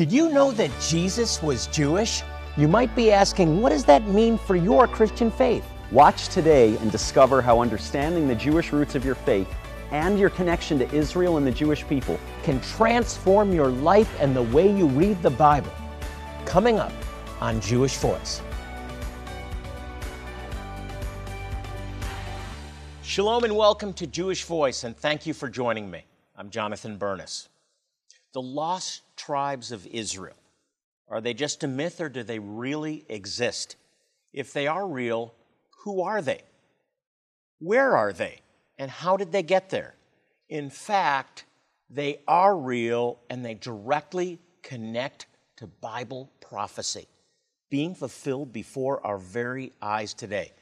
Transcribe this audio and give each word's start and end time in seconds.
Did 0.00 0.10
you 0.10 0.30
know 0.30 0.50
that 0.52 0.70
Jesus 0.80 1.42
was 1.42 1.66
Jewish? 1.66 2.22
You 2.56 2.68
might 2.68 2.96
be 2.96 3.12
asking, 3.12 3.60
what 3.60 3.68
does 3.68 3.84
that 3.84 4.02
mean 4.06 4.38
for 4.38 4.56
your 4.56 4.88
Christian 4.88 5.30
faith? 5.30 5.62
Watch 5.90 6.28
today 6.28 6.74
and 6.78 6.90
discover 6.90 7.42
how 7.42 7.60
understanding 7.60 8.26
the 8.26 8.34
Jewish 8.34 8.72
roots 8.72 8.94
of 8.94 9.04
your 9.04 9.14
faith 9.14 9.46
and 9.90 10.18
your 10.18 10.30
connection 10.30 10.78
to 10.78 10.90
Israel 10.94 11.36
and 11.36 11.46
the 11.46 11.50
Jewish 11.50 11.86
people 11.86 12.18
can 12.42 12.62
transform 12.62 13.52
your 13.52 13.68
life 13.68 14.10
and 14.20 14.34
the 14.34 14.44
way 14.44 14.74
you 14.74 14.86
read 14.86 15.22
the 15.22 15.28
Bible. 15.28 15.70
Coming 16.46 16.78
up 16.78 16.94
on 17.42 17.60
Jewish 17.60 17.98
Voice. 17.98 18.40
Shalom 23.02 23.44
and 23.44 23.54
welcome 23.54 23.92
to 23.92 24.06
Jewish 24.06 24.44
Voice, 24.44 24.84
and 24.84 24.96
thank 24.96 25.26
you 25.26 25.34
for 25.34 25.50
joining 25.50 25.90
me. 25.90 26.06
I'm 26.38 26.48
Jonathan 26.48 26.96
Bernis. 26.96 27.50
The 28.32 28.40
lost 28.40 29.02
tribes 29.20 29.72
of 29.72 29.86
Israel, 29.86 30.36
are 31.08 31.20
they 31.20 31.34
just 31.34 31.64
a 31.64 31.68
myth 31.68 32.00
or 32.00 32.08
do 32.08 32.22
they 32.22 32.38
really 32.38 33.04
exist? 33.08 33.76
If 34.32 34.52
they 34.52 34.66
are 34.66 34.86
real, 34.86 35.34
who 35.84 36.02
are 36.02 36.22
they? 36.22 36.42
Where 37.58 37.96
are 37.96 38.12
they? 38.12 38.40
And 38.78 38.90
how 38.90 39.16
did 39.16 39.32
they 39.32 39.42
get 39.42 39.70
there? 39.70 39.94
In 40.48 40.70
fact, 40.70 41.44
they 41.90 42.20
are 42.26 42.56
real 42.56 43.18
and 43.28 43.44
they 43.44 43.54
directly 43.54 44.38
connect 44.62 45.26
to 45.56 45.66
Bible 45.66 46.30
prophecy 46.40 47.06
being 47.70 47.94
fulfilled 47.94 48.52
before 48.52 49.04
our 49.06 49.18
very 49.18 49.72
eyes 49.80 50.14
today. 50.14 50.52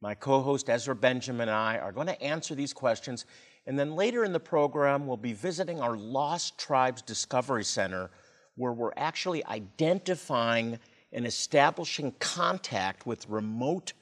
My 0.00 0.14
co 0.14 0.40
host 0.40 0.68
Ezra 0.68 0.94
Benjamin 0.94 1.48
and 1.48 1.56
I 1.56 1.78
are 1.78 1.92
going 1.92 2.06
to 2.06 2.22
answer 2.22 2.54
these 2.54 2.72
questions, 2.72 3.26
and 3.68 3.78
then 3.78 3.94
later 3.94 4.24
in 4.24 4.32
the 4.32 4.40
program, 4.40 5.06
we'll 5.06 5.18
be 5.18 5.34
visiting 5.34 5.78
our 5.78 5.94
Lost 5.94 6.56
Tribes 6.56 7.02
Discovery 7.02 7.64
Center, 7.64 8.08
where 8.56 8.72
we're 8.72 8.94
actually 8.96 9.44
identifying 9.44 10.78
and 11.12 11.26
establishing 11.26 12.14
contact 12.18 13.06
with 13.06 13.28
remote 13.28 13.92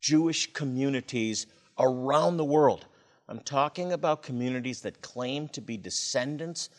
Jewish 0.00 0.52
communities 0.52 1.46
around 1.78 2.38
the 2.38 2.44
world. 2.44 2.86
I'm 3.28 3.38
talking 3.38 3.92
about 3.92 4.24
communities 4.24 4.80
that 4.80 5.00
claim 5.00 5.46
to 5.50 5.60
be 5.60 5.76
descendants 5.76 6.70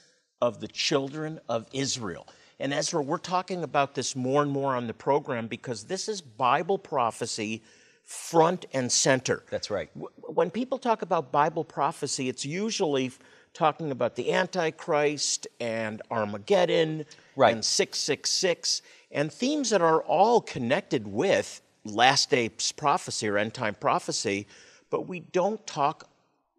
of 0.42 0.60
the 0.60 0.68
children 0.68 1.40
of 1.48 1.68
Israel. 1.72 2.28
And 2.60 2.74
Ezra, 2.74 3.02
we're 3.02 3.18
talking 3.18 3.64
about 3.64 3.96
this 3.96 4.14
more 4.14 4.42
and 4.42 4.52
more 4.52 4.76
on 4.76 4.88
the 4.88 4.94
program 4.94 5.48
because 5.48 5.86
this 5.86 6.10
is 6.10 6.20
Bible 6.20 6.80
prophecy 6.80 7.64
front 8.06 8.66
and 8.74 8.92
center. 8.92 9.44
That's 9.50 9.70
right. 9.70 9.90
When 9.96 10.52
people 10.52 10.78
talk 10.78 11.02
about 11.02 11.32
Bible 11.32 11.64
prophecy, 11.64 12.30
it's 12.30 12.46
usually 12.46 13.12
talking 13.54 13.90
about 13.90 14.16
the 14.16 14.32
Antichrist 14.32 15.48
and 15.60 16.02
Armageddon 16.12 17.06
right. 17.36 17.54
and 17.54 17.66
666 17.66 18.82
and 19.12 19.32
themes 19.32 19.72
that 19.72 19.82
are 19.82 20.02
all 20.04 20.42
connected 20.42 21.08
with 21.08 21.62
last 21.84 22.30
days 22.30 22.72
prophecy 22.74 23.28
or 23.28 23.38
end 23.38 23.54
time 23.54 23.76
prophecy, 23.76 24.48
but 24.90 25.08
we 25.08 25.22
don't 25.22 25.66
talk 25.66 26.10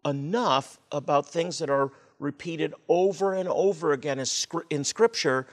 enough 0.05 0.79
about 0.91 1.29
things 1.29 1.59
that 1.59 1.69
are 1.69 1.91
repeated 2.19 2.73
over 2.89 3.33
and 3.33 3.47
over 3.49 3.93
again 3.93 4.19
in 4.69 4.83
Scripture 4.83 5.47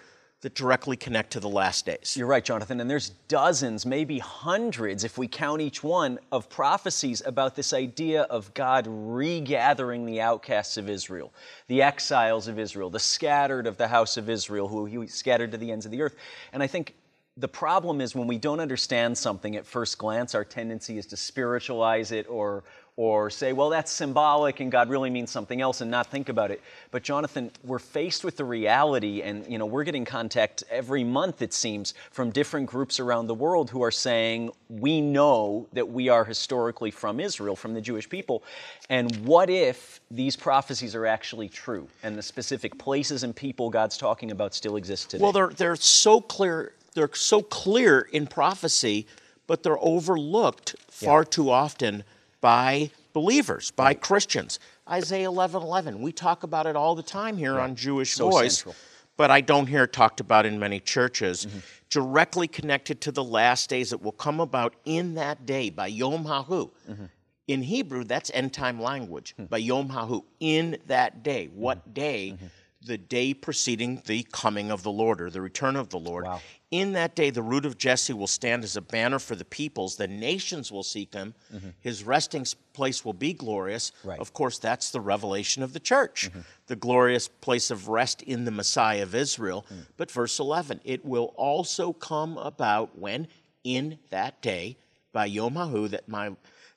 that 0.45 0.55
directly 0.55 0.95
connect 0.95 1.33
to 1.33 1.41
the 1.41 1.48
last 1.48 1.87
days. 1.87 2.14
You're 2.17 2.27
right, 2.27 2.45
Jonathan. 2.45 2.78
And 2.78 2.89
there's 2.89 3.11
dozens, 3.28 3.87
maybe 3.87 4.19
hundreds, 4.19 5.03
if 5.03 5.17
we 5.17 5.27
count 5.27 5.62
each 5.62 5.83
one, 5.83 6.19
of 6.31 6.50
prophecies 6.50 7.23
about 7.25 7.56
this 7.56 7.73
idea 7.73 8.23
of 8.25 8.53
God 8.53 8.87
regathering 8.87 10.05
the 10.05 10.20
outcasts 10.20 10.77
of 10.77 10.91
Israel, 10.91 11.33
the 11.67 11.81
exiles 11.81 12.47
of 12.47 12.59
Israel, 12.59 12.91
the 12.91 13.00
scattered 13.00 13.67
of 13.67 13.78
the 13.78 13.89
house 13.89 14.19
of 14.19 14.28
Israel, 14.28 14.69
who 14.69 14.84
he 14.84 15.06
scattered 15.06 15.50
to 15.53 15.56
the 15.56 15.72
ends 15.72 15.87
of 15.87 15.92
the 15.92 16.03
earth. 16.03 16.15
And 16.53 16.62
I 16.62 16.67
think 16.67 16.95
the 17.39 17.48
problem 17.48 18.03
is 18.03 18.15
when 18.15 18.28
we 18.28 18.37
don't 18.37 18.61
understand 18.61 19.17
something 19.17 19.56
at 19.56 19.67
first 19.67 19.97
glance, 19.97 20.34
our 20.34 20.45
tendency 20.45 20.99
is 20.99 21.06
to 21.06 21.16
spiritualize 21.16 22.12
it 22.12 22.28
or, 22.28 22.65
or 22.97 23.28
say, 23.28 23.53
well, 23.53 23.71
that's 23.71 23.91
symbolic 23.91 24.60
and 24.60 24.71
God 24.71 24.88
really 24.88 25.10
means 25.10 25.31
something 25.31 25.60
else 25.60 25.81
and 25.81 25.91
not 25.91 26.06
think 26.06 26.28
about 26.28 26.53
it. 26.53 26.62
But 26.93 27.03
Jonathan, 27.03 27.50
we're 27.65 27.81
faced 27.81 28.22
with 28.22 28.37
the 28.37 28.44
reality, 28.44 29.21
and 29.22 29.44
you 29.50 29.59
know, 29.59 29.66
we're 29.66 29.82
getting 29.82 30.05
contact 30.05 30.62
every 30.71 31.03
month, 31.03 31.43
it 31.43 31.53
seems, 31.53 31.94
from 32.12 32.31
different 32.31 32.66
groups 32.66 33.00
around 33.00 33.27
the 33.27 33.34
world 33.34 33.71
who 33.71 33.82
are 33.82 33.91
saying, 33.91 34.50
we 34.69 35.00
know 35.00 35.66
that 35.72 35.88
we 35.88 36.09
are 36.09 36.25
historically 36.25 36.93
from 36.93 37.19
Israel, 37.19 37.56
from 37.56 37.75
the 37.75 37.81
Jewish 37.81 38.09
people. 38.09 38.44
And 38.88 39.15
what 39.26 39.50
if 39.50 40.00
these 40.09 40.37
prophecies 40.37 40.94
are 40.94 41.06
actually 41.06 41.49
true 41.49 41.88
and 42.05 42.16
the 42.16 42.22
specific 42.22 42.78
places 42.78 43.25
and 43.25 43.34
people 43.34 43.71
God's 43.71 43.99
talking 43.99 44.31
about 44.31 44.55
still 44.55 44.76
exist 44.76 45.11
today? 45.11 45.22
Well, 45.22 45.32
they're, 45.32 45.49
they're 45.49 45.76
so 45.76 46.21
clear, 46.21 46.72
they're 46.94 47.12
so 47.12 47.43
clear 47.43 48.03
in 48.12 48.28
prophecy, 48.28 49.09
but 49.49 49.65
they're 49.65 49.81
overlooked 49.81 50.76
far 50.88 51.21
yeah. 51.22 51.31
too 51.31 51.50
often 51.50 52.05
by 52.44 52.91
believers, 53.15 53.71
by 53.71 53.84
right. 53.84 54.00
Christians. 54.03 54.59
Isaiah 54.87 55.28
11 55.28 55.62
11, 55.62 56.03
we 56.03 56.12
talk 56.12 56.43
about 56.43 56.66
it 56.66 56.77
all 56.77 56.94
the 56.94 57.03
time 57.03 57.38
here 57.38 57.59
on 57.59 57.75
Jewish 57.75 58.12
so 58.12 58.28
Voice, 58.28 58.59
central. 58.59 58.75
but 59.16 59.31
I 59.31 59.41
don't 59.41 59.66
hear 59.66 59.84
it 59.84 59.94
talked 59.94 60.21
about 60.21 60.44
in 60.44 60.59
many 60.59 60.78
churches. 60.78 61.47
Mm-hmm. 61.47 61.59
Directly 61.88 62.47
connected 62.47 63.00
to 63.00 63.12
the 63.12 63.25
last 63.25 63.71
days 63.71 63.88
that 63.91 64.03
will 64.03 64.12
come 64.12 64.41
about 64.41 64.75
in 64.84 65.15
that 65.15 65.47
day 65.47 65.71
by 65.71 65.87
Yom 65.87 66.25
HaHu. 66.25 66.71
Mm-hmm. 66.87 67.05
In 67.49 67.62
Hebrew, 67.62 68.05
that's 68.05 68.31
end 68.34 68.53
time 68.53 68.78
language, 68.78 69.32
mm-hmm. 69.38 69.47
by 69.47 69.56
Yom 69.56 69.88
HaHu, 69.88 70.25
in 70.38 70.76
that 70.87 71.22
day. 71.22 71.47
What 71.47 71.78
mm-hmm. 71.78 71.93
day? 71.94 72.37
The 72.84 72.99
day 72.99 73.33
preceding 73.33 74.03
the 74.06 74.27
coming 74.31 74.71
of 74.71 74.83
the 74.83 74.91
Lord 74.91 75.21
or 75.21 75.31
the 75.31 75.41
return 75.41 75.75
of 75.75 75.89
the 75.89 75.99
Lord. 75.99 76.25
Wow. 76.25 76.41
In 76.71 76.93
that 76.93 77.15
day, 77.15 77.31
the 77.31 77.43
root 77.43 77.67
of 77.67 77.78
Jesse 77.78 78.12
will 78.12 78.27
stand 78.27 78.65
as 78.65 78.77
a 78.77 78.83
banner 78.83 79.19
for 79.19 79.37
the 79.37 79.45
peoples. 79.45 79.97
The 79.97 80.09
nations 80.09 80.72
will 80.72 80.83
seek 80.83 81.15
him. 81.15 81.34
Mm-hmm. 81.55 81.69
His 81.81 82.05
resting 82.05 82.44
place 82.73 83.05
will 83.05 83.12
be 83.12 83.33
glorious. 83.33 83.93
Right. 84.03 84.19
Of 84.19 84.33
course, 84.33 84.59
that's 84.59 84.91
the 84.91 85.00
revelation 85.00 85.62
of 85.62 85.73
the 85.73 85.81
church, 85.81 86.28
mm-hmm. 86.28 86.41
the 86.67 86.77
glorious 86.77 87.28
place 87.28 87.71
of 87.71 87.89
rest 87.89 88.23
in 88.23 88.44
the 88.44 88.50
Messiah 88.50 89.05
of 89.05 89.15
Israel. 89.15 89.65
Mm. 89.73 89.87
But 89.97 90.11
verse 90.11 90.39
11, 90.41 90.81
it 90.84 91.05
will 91.05 91.33
also 91.37 91.93
come 91.93 92.37
about 92.39 92.99
when 92.99 93.28
in 93.62 93.99
that 94.11 94.43
day, 94.43 94.77
by 95.12 95.27
Yom 95.27 95.55
HaHu, 95.55 95.91
that 95.91 96.09
my 96.09 96.33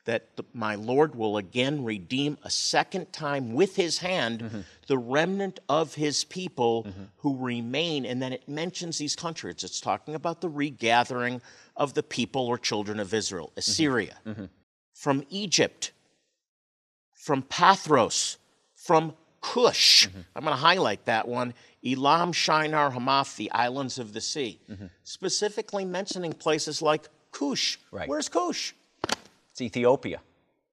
that 0.08 0.38
the, 0.38 0.46
my 0.54 0.76
Lord 0.76 1.16
will 1.16 1.36
again 1.36 1.84
redeem 1.84 2.38
a 2.44 2.50
second 2.50 3.12
time 3.12 3.54
with 3.54 3.76
his 3.76 3.98
hand 3.98 4.40
mm-hmm. 4.40 4.62
the 4.88 4.98
remnant 4.98 5.60
of 5.68 5.94
his 5.96 6.24
people 6.24 6.86
mm-hmm. 6.86 7.04
who 7.18 7.38
remain. 7.38 8.06
And 8.06 8.22
then 8.22 8.32
it 8.32 8.48
mentions 8.48 8.98
these 8.98 9.18
countries. 9.18 9.66
It's 9.66 9.82
talking 9.82 10.16
about 10.16 10.40
the 10.40 10.48
regathering 10.48 11.42
of 11.76 11.94
the 11.94 12.04
people 12.04 12.48
or 12.48 12.58
children 12.58 13.02
of 13.02 13.14
Israel 13.14 13.48
mm-hmm. 13.48 13.60
Assyria, 13.60 14.16
mm-hmm. 14.26 14.46
from 14.94 15.26
Egypt, 15.30 15.92
from 17.14 17.44
Pathros, 17.44 18.38
from 18.76 19.14
Cush. 19.42 20.08
Mm-hmm. 20.08 20.20
I'm 20.38 20.44
going 20.46 20.56
to 20.56 20.62
highlight 20.62 21.04
that 21.06 21.28
one. 21.28 21.54
Elam, 21.86 22.32
Shinar, 22.32 22.92
Hamath, 22.92 23.36
the 23.36 23.52
islands 23.52 24.00
of 24.00 24.14
the 24.14 24.22
sea. 24.22 24.62
Mm-hmm. 24.72 24.86
Specifically 25.04 25.84
mentioning 25.84 26.32
places 26.32 26.82
like 26.82 27.10
Cush. 27.34 27.78
Right. 27.92 28.08
Where's 28.08 28.30
Cush? 28.30 28.74
It's 29.58 29.64
Ethiopia. 29.64 30.22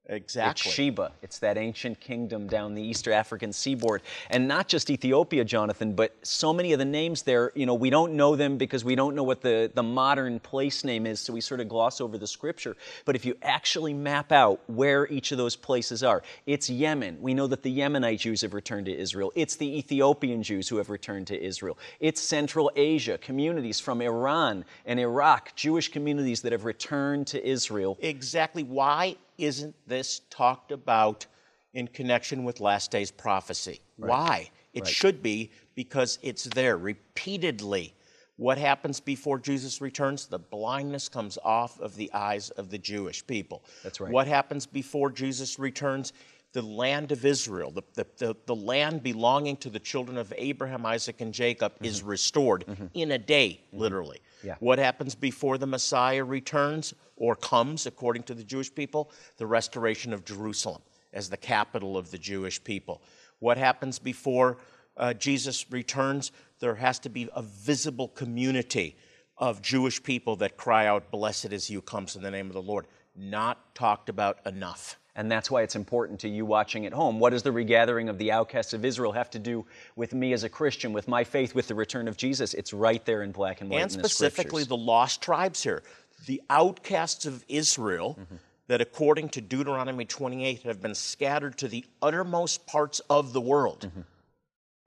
Exactly. 0.07 0.69
It's 0.69 0.75
Sheba. 0.75 1.13
It's 1.23 1.39
that 1.39 1.57
ancient 1.57 1.99
kingdom 1.99 2.47
down 2.47 2.75
the 2.75 2.83
East 2.83 3.09
African 3.09 3.55
seaboard. 3.55 4.03
And 4.29 4.47
not 4.47 4.69
just 4.69 4.91
Ethiopia, 4.91 5.45
Jonathan, 5.45 5.95
but 5.95 6.15
so 6.23 6.53
many 6.53 6.75
of 6.75 6.79
the 6.79 6.85
names 6.85 7.23
there, 7.23 7.53
you 7.55 7.65
know, 7.65 7.75
we 7.75 7.89
don't 7.89 8.13
know 8.13 8.37
them 8.37 8.59
because 8.59 8.85
we 8.85 8.95
don't 8.95 9.15
know 9.15 9.23
what 9.23 9.41
the, 9.41 9.71
the 9.75 9.83
modern 9.83 10.41
place 10.41 10.85
name 10.85 11.07
is, 11.07 11.21
so 11.21 11.33
we 11.33 11.41
sort 11.41 11.61
of 11.61 11.69
gloss 11.69 12.03
over 12.03 12.19
the 12.19 12.27
scripture. 12.27 12.77
But 13.07 13.17
if 13.17 13.25
you 13.25 13.35
actually 13.43 13.95
map 13.95 14.31
out 14.31 14.61
where 14.67 15.07
each 15.07 15.33
of 15.33 15.39
those 15.39 15.57
places 15.57 16.03
are, 16.03 16.23
it's 16.45 16.69
Yemen. 16.69 17.17
We 17.23 17.33
know 17.33 17.47
that 17.47 17.63
the 17.63 17.75
Yemenite 17.75 18.19
Jews 18.19 18.43
have 18.43 18.53
returned 18.53 18.87
to 18.87 18.95
Israel. 18.95 19.33
It's 19.35 19.57
the 19.57 19.79
Ethiopian 19.79 20.43
Jews 20.43 20.69
who 20.69 20.77
have 20.77 20.91
returned 20.91 21.29
to 21.29 21.43
Israel. 21.43 21.79
It's 21.99 22.21
Central 22.21 22.71
Asia, 22.77 23.17
communities 23.17 23.81
from 23.81 24.03
Iran 24.03 24.67
and 24.85 25.01
Iraq, 25.01 25.55
Jewish 25.57 25.91
communities 25.91 26.43
that 26.43 26.53
have 26.53 26.67
returned 26.67 27.27
to 27.29 27.43
Israel. 27.47 27.97
Exactly. 28.03 28.65
Why 28.65 29.17
isn't 29.39 29.75
this 29.87 30.23
talked 30.31 30.73
about 30.73 31.27
in 31.75 31.89
connection 31.89 32.45
with 32.45 32.61
last 32.61 32.91
days 32.91 33.11
prophecy? 33.11 33.81
Right. 33.99 34.09
Why? 34.09 34.51
It 34.73 34.85
right. 34.85 34.89
should 34.89 35.23
be 35.23 35.51
because 35.75 36.19
it's 36.23 36.45
there 36.45 36.77
repeatedly. 36.77 37.95
What 38.37 38.59
happens 38.59 38.99
before 38.99 39.39
Jesus 39.39 39.81
returns? 39.81 40.27
The 40.27 40.39
blindness 40.39 41.09
comes 41.09 41.39
off 41.45 41.79
of 41.81 41.95
the 41.95 42.13
eyes 42.13 42.51
of 42.51 42.69
the 42.69 42.79
Jewish 42.79 43.25
people. 43.27 43.63
That's 43.83 44.01
right. 44.01 44.13
What 44.13 44.27
happens 44.27 44.67
before 44.67 45.11
Jesus 45.11 45.59
returns? 45.59 46.13
The 46.53 46.63
land 46.63 47.11
of 47.11 47.25
Israel, 47.25 47.71
the, 47.71 47.83
the, 47.95 48.07
the, 48.17 48.37
the 48.47 48.55
land 48.55 49.03
belonging 49.03 49.57
to 49.59 49.71
the 49.71 49.81
children 49.81 50.17
of 50.17 50.33
Abraham, 50.37 50.87
Isaac, 50.87 51.21
and 51.21 51.35
Jacob, 51.35 51.75
mm-hmm. 51.75 51.85
is 51.85 52.03
restored 52.03 52.65
mm-hmm. 52.67 52.87
in 52.95 53.13
a 53.13 53.19
day, 53.19 53.61
mm-hmm. 53.69 53.81
literally. 53.81 54.21
Yeah. 54.45 54.57
What 54.61 54.79
happens 54.79 55.15
before 55.15 55.59
the 55.59 55.67
Messiah 55.67 56.23
returns 56.23 56.95
or 57.17 57.35
comes, 57.35 57.87
according 57.87 58.25
to 58.25 58.35
the 58.35 58.45
Jewish 58.45 58.75
people? 58.75 59.11
The 59.39 59.47
restoration 59.47 60.13
of 60.13 60.25
Jerusalem 60.25 60.83
as 61.13 61.31
the 61.31 61.37
capital 61.37 61.97
of 61.97 62.11
the 62.11 62.19
Jewish 62.19 62.63
people. 62.63 63.03
What 63.39 63.57
happens 63.57 63.99
before 63.99 64.59
uh, 64.97 65.15
Jesus 65.15 65.71
returns, 65.71 66.33
there 66.61 66.75
has 66.75 66.99
to 67.01 67.09
be 67.09 67.29
a 67.35 67.43
visible 67.43 68.09
community 68.09 68.97
of 69.39 69.63
Jewish 69.63 70.03
people 70.03 70.37
that 70.37 70.57
cry 70.57 70.87
out, 70.87 71.11
Blessed 71.11 71.53
is 71.53 71.67
he 71.67 71.75
who 71.75 71.81
comes 71.81 72.17
in 72.17 72.23
the 72.23 72.31
name 72.31 72.47
of 72.47 72.53
the 72.53 72.63
Lord. 72.63 72.87
Not 73.17 73.75
talked 73.75 74.09
about 74.09 74.39
enough. 74.47 74.99
And 75.17 75.31
that's 75.31 75.51
why 75.51 75.63
it's 75.63 75.77
important 75.77 76.21
to 76.21 76.29
you 76.29 76.45
watching 76.45 76.87
at 76.87 76.93
home. 76.93 77.21
What 77.21 77.31
does 77.31 77.45
the 77.45 77.53
regathering 77.53 78.09
of 78.09 78.19
the 78.19 78.33
outcasts 78.33 78.73
of 78.73 78.85
Israel 78.85 79.13
have 79.13 79.31
to 79.31 79.39
do 79.39 79.65
with 79.95 80.13
me 80.13 80.33
as 80.33 80.43
a 80.43 80.49
Christian, 80.49 80.93
with 80.93 81.07
my 81.07 81.23
faith, 81.23 81.55
with 81.55 81.69
the 81.69 81.75
return 81.75 82.09
of 82.09 82.17
Jesus? 82.17 82.53
It's 82.53 82.73
right 82.73 83.05
there 83.05 83.23
in 83.23 83.31
black 83.31 83.61
and 83.61 83.71
white. 83.71 83.83
And 83.83 83.93
specifically 83.93 84.65
the, 84.65 84.71
the, 84.71 84.77
lost 84.77 85.23
tribes 85.23 85.63
here. 85.63 85.85
The 86.27 86.43
outcasts 86.51 87.27
of 87.27 87.45
Israel, 87.47 88.19
mm-hmm. 88.21 88.37
that 88.67 88.81
according 88.81 89.29
to 89.31 89.41
Deuteronomy 89.41 90.05
28 90.05 90.63
have 90.63 90.83
been 90.83 90.97
scattered 90.97 91.59
to 91.59 91.69
the 91.69 91.85
uttermost 92.03 92.67
parts 92.67 93.01
of 93.09 93.33
the 93.33 93.41
world, 93.41 93.83
mm-hmm. 93.83 94.01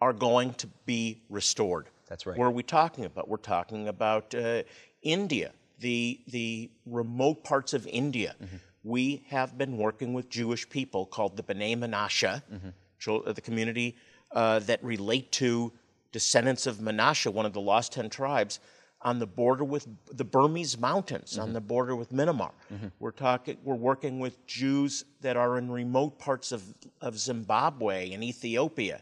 are 0.01 0.13
going 0.13 0.55
to 0.55 0.67
be 0.85 1.21
restored. 1.29 1.87
That's 2.09 2.25
right. 2.25 2.37
Where 2.37 2.49
are 2.49 2.51
we 2.51 2.63
talking 2.63 3.05
about? 3.05 3.29
We're 3.29 3.37
talking 3.37 3.87
about 3.87 4.35
uh, 4.35 4.63
India, 5.03 5.51
the, 5.79 6.19
the 6.27 6.69
remote 6.85 7.45
parts 7.45 7.73
of 7.73 7.87
India. 7.87 8.35
Mm-hmm 8.43 8.57
we 8.87 9.23
have 9.27 9.57
been 9.57 9.77
working 9.77 10.13
with 10.13 10.29
Jewish 10.29 10.67
people 10.69 11.05
called 11.05 11.35
the 11.35 11.43
B'nai 11.43 11.77
Menashe, 11.77 12.41
mm-hmm. 12.51 13.31
the 13.31 13.41
community 13.41 13.97
uh, 14.31 14.59
that 14.59 14.81
relate 14.83 15.31
to 15.33 15.73
descendants 16.13 16.65
of 16.65 16.77
Menashe, 16.77 17.31
one 17.31 17.45
of 17.45 17.51
the 17.51 17.59
lost 17.59 17.91
10 17.91 18.09
tribes, 18.09 18.59
on 19.01 19.19
the 19.19 19.27
border 19.27 19.63
with 19.63 19.87
the 20.11 20.23
Burmese 20.23 20.79
mountains, 20.79 21.33
mm-hmm. 21.33 21.41
on 21.41 21.53
the 21.53 21.61
border 21.61 21.95
with 21.95 22.11
Myanmar. 22.13 22.51
Mm-hmm. 22.73 22.87
We're 22.99 23.11
talking, 23.11 23.57
we're 23.63 23.75
working 23.75 24.19
with 24.19 24.45
Jews 24.47 25.03
that 25.21 25.35
are 25.35 25.57
in 25.57 25.69
remote 25.69 26.17
parts 26.17 26.53
of, 26.53 26.63
of 27.01 27.19
Zimbabwe 27.19 28.13
and 28.13 28.23
Ethiopia. 28.23 29.01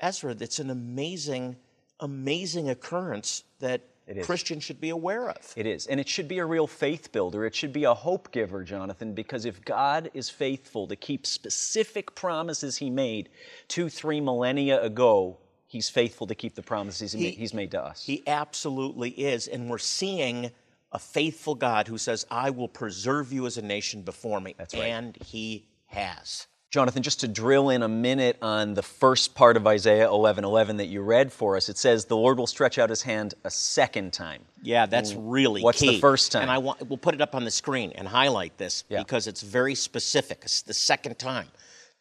Ezra, 0.00 0.36
it's 0.40 0.58
an 0.58 0.70
amazing, 0.70 1.56
amazing 2.00 2.68
occurrence 2.68 3.44
that 3.60 3.80
Christians 4.22 4.62
should 4.62 4.80
be 4.80 4.90
aware 4.90 5.30
of. 5.30 5.52
It 5.56 5.66
is. 5.66 5.86
And 5.86 5.98
it 5.98 6.08
should 6.08 6.28
be 6.28 6.38
a 6.38 6.44
real 6.44 6.66
faith 6.66 7.10
builder. 7.10 7.44
It 7.46 7.54
should 7.54 7.72
be 7.72 7.84
a 7.84 7.94
hope 7.94 8.32
giver, 8.32 8.62
Jonathan, 8.62 9.14
because 9.14 9.44
if 9.44 9.64
God 9.64 10.10
is 10.12 10.28
faithful 10.28 10.86
to 10.88 10.96
keep 10.96 11.26
specific 11.26 12.14
promises 12.14 12.76
He 12.76 12.90
made 12.90 13.30
two, 13.68 13.88
three 13.88 14.20
millennia 14.20 14.82
ago, 14.82 15.38
He's 15.66 15.88
faithful 15.88 16.26
to 16.26 16.34
keep 16.34 16.54
the 16.54 16.62
promises 16.62 17.12
he, 17.12 17.30
He's 17.30 17.54
made 17.54 17.70
to 17.72 17.82
us. 17.82 18.04
He 18.04 18.22
absolutely 18.26 19.10
is. 19.10 19.48
And 19.48 19.68
we're 19.68 19.78
seeing 19.78 20.50
a 20.92 20.98
faithful 20.98 21.54
God 21.54 21.88
who 21.88 21.98
says, 21.98 22.26
I 22.30 22.50
will 22.50 22.68
preserve 22.68 23.32
you 23.32 23.46
as 23.46 23.58
a 23.58 23.62
nation 23.62 24.02
before 24.02 24.40
me. 24.40 24.54
That's 24.56 24.74
right. 24.74 24.84
And 24.84 25.16
He 25.16 25.66
has. 25.86 26.46
Jonathan, 26.74 27.04
just 27.04 27.20
to 27.20 27.28
drill 27.28 27.70
in 27.70 27.84
a 27.84 27.88
minute 27.88 28.36
on 28.42 28.74
the 28.74 28.82
first 28.82 29.36
part 29.36 29.56
of 29.56 29.64
Isaiah 29.64 30.08
11 30.08 30.42
11 30.42 30.78
that 30.78 30.86
you 30.86 31.02
read 31.02 31.32
for 31.32 31.56
us, 31.56 31.68
it 31.68 31.78
says, 31.78 32.06
The 32.06 32.16
Lord 32.16 32.36
will 32.36 32.48
stretch 32.48 32.78
out 32.78 32.90
his 32.90 33.00
hand 33.00 33.34
a 33.44 33.50
second 33.50 34.12
time. 34.12 34.42
Yeah, 34.60 34.86
that's 34.86 35.14
really 35.14 35.62
What's 35.62 35.78
key. 35.78 35.92
the 35.92 35.98
first 36.00 36.32
time? 36.32 36.42
And 36.42 36.50
I 36.50 36.58
want, 36.58 36.88
we'll 36.88 36.98
put 36.98 37.14
it 37.14 37.20
up 37.20 37.36
on 37.36 37.44
the 37.44 37.50
screen 37.52 37.92
and 37.94 38.08
highlight 38.08 38.58
this 38.58 38.82
yeah. 38.88 38.98
because 38.98 39.28
it's 39.28 39.40
very 39.40 39.76
specific. 39.76 40.40
It's 40.42 40.62
the 40.62 40.74
second 40.74 41.16
time. 41.16 41.46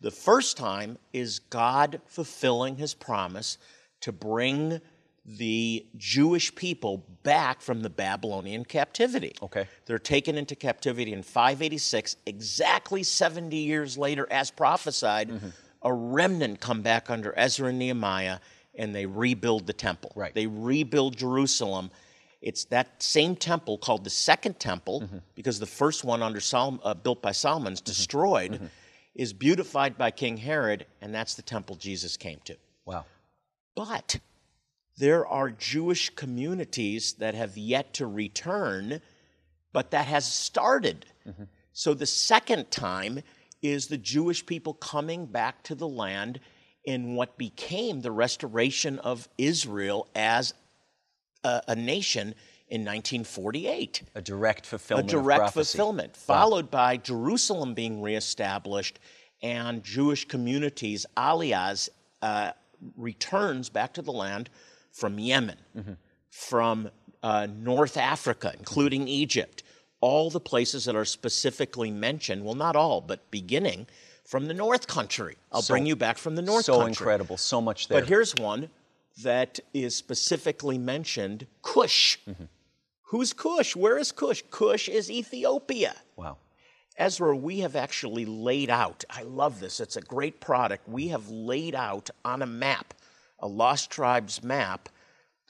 The 0.02 0.10
first 0.10 0.58
time 0.58 0.98
is 1.14 1.38
God 1.38 2.02
fulfilling 2.08 2.78
his 2.78 2.96
promise 2.96 3.60
to 4.02 4.12
bring 4.12 4.82
the 5.26 5.86
Jewish 5.96 6.54
people 6.54 7.06
back 7.24 7.62
from 7.62 7.82
the 7.82 7.90
Babylonian 7.90 8.66
captivity. 8.66 9.36
Okay. 9.42 9.68
They're 9.86 10.00
taken 10.00 10.38
into 10.38 10.56
captivity 10.56 11.14
in 11.14 11.24
586, 11.24 12.18
exactly 12.26 13.04
70 13.04 13.56
years 13.56 13.98
later, 13.98 14.28
as 14.30 14.52
prophesied. 14.52 15.30
Mm-hmm. 15.30 15.50
A 15.84 15.94
remnant 15.94 16.60
come 16.60 16.82
back 16.82 17.10
under 17.10 17.34
Ezra 17.38 17.70
and 17.70 17.80
Nehemiah, 17.80 18.40
and 18.76 18.94
they 18.94 19.06
rebuild 19.06 19.68
the 19.68 19.74
temple. 19.74 20.12
Right. 20.16 20.34
They 20.34 20.48
rebuild 20.48 21.18
Jerusalem. 21.18 21.92
It's 22.42 22.66
that 22.66 23.02
same 23.02 23.36
temple 23.36 23.78
called 23.78 24.04
the 24.04 24.10
Second 24.10 24.60
Temple, 24.60 25.02
mm-hmm. 25.02 25.18
because 25.36 25.60
the 25.60 25.66
first 25.66 26.04
one 26.04 26.22
under 26.22 26.42
Solomon, 26.42 26.82
uh, 26.84 26.94
built 26.94 27.22
by 27.22 27.32
Solomon's 27.32 27.80
mm-hmm. 27.80 27.86
destroyed, 27.86 28.52
mm-hmm. 28.54 28.66
is 29.16 29.32
beautified 29.32 29.98
by 29.98 30.12
King 30.12 30.36
Herod, 30.36 30.86
and 31.02 31.16
that's 31.16 31.36
the 31.36 31.42
temple 31.42 31.78
Jesus 31.78 32.18
came 32.18 32.40
to. 32.46 32.58
Wow. 32.86 33.06
But 33.76 34.20
there 34.98 35.26
are 35.26 35.50
Jewish 35.50 36.10
communities 36.12 37.14
that 37.14 37.34
have 37.34 37.58
yet 37.58 37.94
to 37.96 38.08
return, 38.08 39.02
but 39.72 39.92
that 39.92 40.06
has 40.06 40.32
started. 40.32 41.06
Mm-hmm. 41.28 41.44
So 41.74 41.94
the 41.94 42.06
second 42.06 42.70
time 42.70 43.22
is 43.62 43.88
the 43.88 43.98
Jewish 43.98 44.46
people 44.46 44.74
coming 44.76 45.26
back 45.26 45.64
to 45.64 45.76
the 45.76 45.88
land 45.88 46.40
in 46.86 47.16
what 47.16 47.38
became 47.38 48.02
the 48.02 48.12
restoration 48.12 49.00
of 49.00 49.28
Israel 49.38 50.08
as 50.14 50.54
a, 51.44 51.62
a 51.70 51.76
nation 51.76 52.36
in 52.68 52.82
1948. 52.82 54.04
A 54.16 54.22
direct 54.22 54.66
fulfillment. 54.66 55.10
A 55.10 55.12
direct 55.12 55.54
fulfillment, 55.54 56.16
followed 56.16 56.70
by 56.70 56.98
Jerusalem 56.98 57.74
being 57.74 58.02
reestablished 58.02 59.00
and 59.42 59.84
Jewish 59.84 60.26
communities, 60.28 61.06
aliyahs, 61.18 61.90
uh, 62.22 62.52
returns 62.98 63.70
back 63.70 63.94
to 63.94 64.02
the 64.02 64.12
land 64.12 64.50
from 64.94 65.20
Yemen, 65.20 65.58
mm-hmm. 65.76 65.94
from 66.30 66.90
uh, 67.22 67.48
North 67.54 67.98
Africa, 67.98 68.54
including 68.58 69.08
Egypt, 69.08 69.64
all 70.00 70.30
the 70.30 70.40
places 70.40 70.86
that 70.86 70.96
are 70.96 71.06
specifically 71.06 71.92
mentioned, 71.92 72.46
well, 72.46 72.56
not 72.56 72.76
all, 72.76 73.02
but 73.02 73.30
beginning 73.32 73.88
from 74.24 74.48
the 74.48 74.54
North 74.54 74.88
Country. 74.88 75.36
I'll 75.52 75.62
so, 75.62 75.74
bring 75.74 75.86
you 75.86 75.96
back 75.96 76.18
from 76.18 76.36
the 76.36 76.42
North 76.42 76.66
so 76.66 76.78
Country. 76.78 76.94
So 76.94 77.02
incredible, 77.02 77.38
so 77.38 77.60
much 77.60 77.88
there. 77.88 78.00
But 78.00 78.08
here's 78.08 78.34
one 78.36 78.70
that 79.24 79.60
is 79.74 79.96
specifically 79.96 80.78
mentioned 80.78 81.48
Cush. 81.62 82.20
Mm-hmm. 82.28 82.46
Who's 83.08 83.34
Cush? 83.34 83.76
Where 83.76 83.98
is 83.98 84.12
Cush? 84.12 84.44
Cush 84.50 84.90
is 84.90 85.12
Ethiopia. 85.12 85.96
Wow. 86.16 86.38
Ezra, 86.98 87.36
we 87.36 87.60
have 87.60 87.76
actually 87.76 88.26
laid 88.26 88.70
out, 88.70 89.04
I 89.10 89.24
love 89.24 89.60
this, 89.60 89.80
it's 89.80 89.96
a 89.96 90.02
great 90.02 90.40
product. 90.40 90.88
We 90.88 91.08
have 91.08 91.28
laid 91.30 91.74
out 91.74 92.10
on 92.24 92.42
a 92.42 92.46
map 92.46 92.94
a 93.44 93.48
Lost 93.48 93.92
Tribes 93.92 94.42
map, 94.42 94.90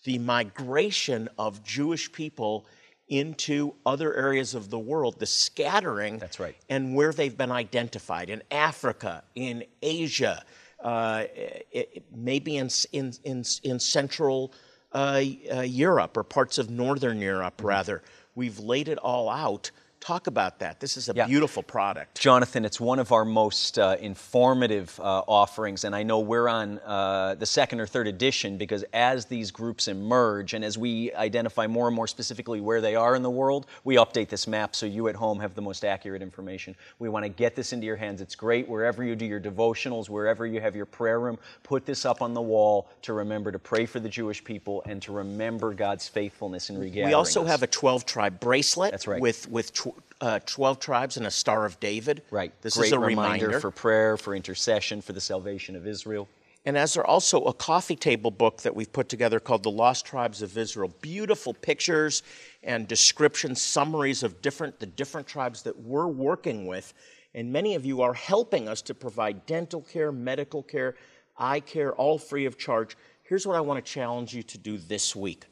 the 0.04 0.18
migration 0.18 1.30
of 1.38 1.63
Jewish 1.63 2.12
people 2.12 2.66
into 3.07 3.75
other 3.86 4.16
areas 4.16 4.56
of 4.56 4.69
the 4.69 4.80
world, 4.80 5.19
the 5.19 5.25
scattering. 5.28 6.18
That's 6.18 6.40
right. 6.40 6.56
And 6.69 6.95
where 6.95 7.13
they've 7.13 7.38
been 7.38 7.51
identified 7.51 8.30
in 8.30 8.42
Africa, 8.50 9.24
in 9.36 9.63
Asia, 9.81 10.44
uh, 10.81 11.25
it, 11.36 12.04
maybe 12.12 12.57
in, 12.57 12.69
in, 12.92 13.13
in, 13.24 13.44
in 13.63 13.80
Central 13.80 14.54
uh, 14.92 15.22
uh, 15.54 15.62
Europe 15.62 16.18
or 16.18 16.23
parts 16.23 16.57
of 16.57 16.71
Northern 16.71 17.19
Europe, 17.19 17.57
mm-hmm. 17.57 17.68
rather. 17.68 18.02
We've 18.35 18.59
laid 18.59 18.88
it 18.88 18.97
all 18.97 19.30
out 19.30 19.69
Talk 20.04 20.28
about 20.28 20.60
that. 20.60 20.81
This 20.81 20.98
is 20.98 21.07
a 21.07 21.14
yeah. 21.16 21.28
beautiful 21.28 21.64
product. 21.64 22.19
Jonathan, 22.19 22.66
it's 22.66 22.78
one 22.78 23.00
of 23.00 23.14
our 23.14 23.24
most 23.24 23.80
uh, 23.80 23.95
informative 24.02 25.00
uh, 25.00 25.24
offerings, 25.30 25.86
and 25.86 25.95
I 25.95 26.04
know 26.04 26.19
we're 26.19 26.50
on 26.50 26.80
uh, 26.80 27.36
the 27.36 27.45
second 27.45 27.80
or 27.80 27.88
third 27.88 28.10
edition 28.10 28.57
because 28.57 28.83
as 28.92 29.24
these 29.24 29.50
groups 29.50 29.88
emerge 29.88 30.56
and 30.56 30.66
as 30.66 30.78
we 30.78 31.14
identify 31.14 31.68
more 31.68 31.88
and 31.88 31.95
more 31.95 32.07
specifically 32.07 32.60
where 32.60 32.81
they 32.81 32.98
are 32.98 33.16
in 33.16 33.24
the 33.24 33.30
world, 33.30 33.66
we 33.86 33.95
update 33.95 34.28
this 34.28 34.45
map 34.45 34.76
so 34.76 34.86
you 34.86 35.07
at 35.07 35.16
home 35.16 35.40
have 35.40 35.56
the 35.56 35.62
most 35.62 35.86
accurate 35.86 36.22
information. 36.22 36.76
We 37.00 37.07
want 37.07 37.24
to 37.24 37.30
get 37.30 37.56
this 37.56 37.72
into 37.72 37.86
your 37.86 37.95
hands. 37.95 38.19
It's 38.19 38.36
great 38.36 38.68
wherever 38.68 39.06
you 39.06 39.16
do 39.16 39.26
your 39.26 39.40
devotionals, 39.40 40.10
wherever 40.10 40.45
you 40.45 40.60
have 40.60 40.76
your 40.76 40.86
prayer 40.86 41.22
room, 41.22 41.38
put 41.64 41.86
this 41.86 42.04
up 42.04 42.22
on 42.22 42.33
the 42.33 42.42
wall 42.42 42.90
to 43.04 43.14
remember 43.14 43.54
to 43.54 43.60
pray 43.60 43.86
for 43.86 44.02
the 44.02 44.10
Jewish 44.10 44.44
people 44.44 44.83
and 44.86 45.02
to 45.04 45.14
remember 45.14 45.74
God's 45.74 46.10
faithfulness 46.10 46.69
in 46.69 46.78
regathering 46.78 47.07
We 47.07 47.14
also 47.14 47.44
us. 47.44 47.48
have 47.48 47.64
a 47.64 47.68
12 47.68 48.06
tribe 48.06 48.42
bracelet 48.42 48.92
That's 48.92 49.07
right. 49.07 49.22
with, 49.22 49.48
with 49.48 49.72
uh, 50.21 50.40
12 50.45 50.80
tribes 50.80 51.18
and 51.18 51.28
a 51.28 51.31
Star 51.31 51.66
of 51.66 51.80
David. 51.80 52.21
Right. 52.31 52.54
This 52.62 52.78
Great 52.78 52.88
is 52.88 52.94
a 52.94 53.00
reminder, 53.00 53.45
reminder 53.47 53.59
for 53.59 53.71
prayer, 53.71 54.18
for 54.18 54.35
intercession, 54.35 55.02
for 55.02 55.14
the 55.14 55.21
salvation 55.21 55.76
of 55.76 55.85
Israel. 55.85 56.28
And 56.66 56.78
as 56.78 56.94
there 56.94 57.06
also 57.06 57.44
a 57.44 57.54
coffee 57.54 57.95
table 57.95 58.31
book 58.31 58.62
that 58.62 58.73
we've 58.73 58.92
put 58.92 59.09
together 59.09 59.40
called 59.42 59.64
The 59.64 59.71
Lost 59.71 60.06
Tribes 60.06 60.42
of 60.42 60.57
Israel. 60.57 60.94
Beautiful 61.02 61.54
pictures 61.54 62.23
and 62.64 62.88
descriptions, 62.88 63.62
summaries 63.62 64.23
of 64.23 64.42
different 64.42 64.80
the 64.80 64.85
different 64.85 65.28
tribes 65.28 65.64
that 65.64 65.78
we're 65.78 66.07
working 66.07 66.66
with. 66.66 66.94
And 67.35 67.52
many 67.52 67.76
of 67.76 67.85
you 67.85 68.02
are 68.02 68.14
helping 68.14 68.69
us 68.69 68.81
to 68.83 68.94
provide 68.94 69.45
dental 69.45 69.81
care, 69.81 70.12
medical 70.12 70.64
care, 70.64 70.95
eye 71.38 71.59
care, 71.59 71.94
all 71.94 72.18
free 72.18 72.45
of 72.45 72.57
charge. 72.57 72.95
Here's 73.23 73.45
what 73.45 73.57
I 73.57 73.62
want 73.62 73.83
to 73.83 73.92
challenge 73.92 74.33
you 74.33 74.44
to 74.44 74.57
do 74.57 74.78
this 74.78 75.16
week. 75.16 75.45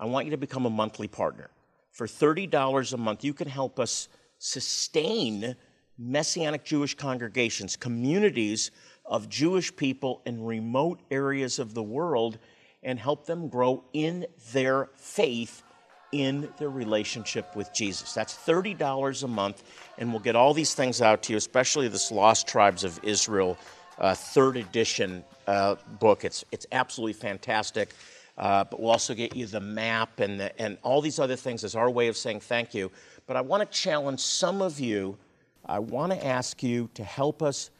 I 0.00 0.06
want 0.06 0.26
you 0.26 0.30
to 0.30 0.36
become 0.36 0.64
a 0.64 0.70
monthly 0.70 1.08
partner. 1.08 1.50
For 1.94 2.08
$30 2.08 2.92
a 2.92 2.96
month, 2.96 3.22
you 3.22 3.32
can 3.32 3.46
help 3.46 3.78
us 3.78 4.08
sustain 4.38 5.54
Messianic 5.96 6.64
Jewish 6.64 6.96
congregations, 6.96 7.76
communities 7.76 8.72
of 9.06 9.28
Jewish 9.28 9.74
people 9.74 10.20
in 10.26 10.44
remote 10.44 10.98
areas 11.12 11.60
of 11.60 11.72
the 11.72 11.84
world, 11.84 12.38
and 12.82 12.98
help 12.98 13.26
them 13.26 13.46
grow 13.46 13.84
in 13.92 14.26
their 14.52 14.90
faith 14.96 15.62
in 16.10 16.52
their 16.58 16.68
relationship 16.68 17.54
with 17.54 17.72
Jesus. 17.72 18.12
That's 18.12 18.34
$30 18.34 19.22
a 19.22 19.28
month, 19.28 19.62
and 19.96 20.10
we'll 20.10 20.18
get 20.18 20.34
all 20.34 20.52
these 20.52 20.74
things 20.74 21.00
out 21.00 21.22
to 21.24 21.32
you, 21.32 21.36
especially 21.36 21.86
this 21.86 22.10
Lost 22.10 22.48
Tribes 22.48 22.82
of 22.82 22.98
Israel 23.04 23.56
uh, 23.98 24.14
third 24.14 24.56
edition 24.56 25.24
uh, 25.46 25.76
book. 26.00 26.24
It's, 26.24 26.44
it's 26.50 26.66
absolutely 26.72 27.12
fantastic. 27.12 27.90
Uh, 28.36 28.64
but 28.64 28.80
we'll 28.80 28.90
also 28.90 29.14
get 29.14 29.36
you 29.36 29.46
the 29.46 29.60
map 29.60 30.18
and, 30.20 30.40
the, 30.40 30.60
and 30.60 30.76
all 30.82 31.00
these 31.00 31.18
other 31.18 31.36
things 31.36 31.62
as 31.62 31.76
our 31.76 31.88
way 31.88 32.08
of 32.08 32.16
saying 32.16 32.40
thank 32.40 32.74
you. 32.74 32.90
But 33.26 33.36
I 33.36 33.40
want 33.40 33.60
to 33.62 33.78
challenge 33.78 34.20
some 34.20 34.60
of 34.60 34.80
you. 34.80 35.16
I 35.64 35.78
want 35.78 36.12
to 36.12 36.26
ask 36.26 36.62
you 36.62 36.90
to 36.94 37.04
help 37.04 37.42
us 37.42 37.70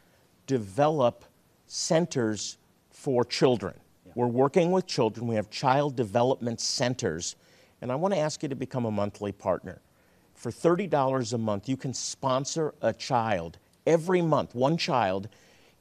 develop 0.46 1.24
centers 1.66 2.58
for 2.90 3.24
children. 3.24 3.74
Yeah. 4.06 4.12
We're 4.14 4.26
working 4.28 4.70
with 4.70 4.86
children. 4.86 5.26
We 5.26 5.34
have 5.34 5.50
child 5.50 5.96
development 5.96 6.60
centers. 6.60 7.34
And 7.82 7.90
I 7.90 7.96
want 7.96 8.14
to 8.14 8.20
ask 8.20 8.42
you 8.42 8.48
to 8.48 8.54
become 8.54 8.84
a 8.84 8.90
monthly 8.90 9.32
partner. 9.32 9.80
For 10.34 10.50
$30 10.50 11.32
a 11.32 11.38
month, 11.38 11.68
you 11.68 11.76
can 11.76 11.92
sponsor 11.92 12.74
a 12.80 12.92
child 12.92 13.58
every 13.86 14.22
month, 14.22 14.54
one 14.54 14.76
child, 14.76 15.28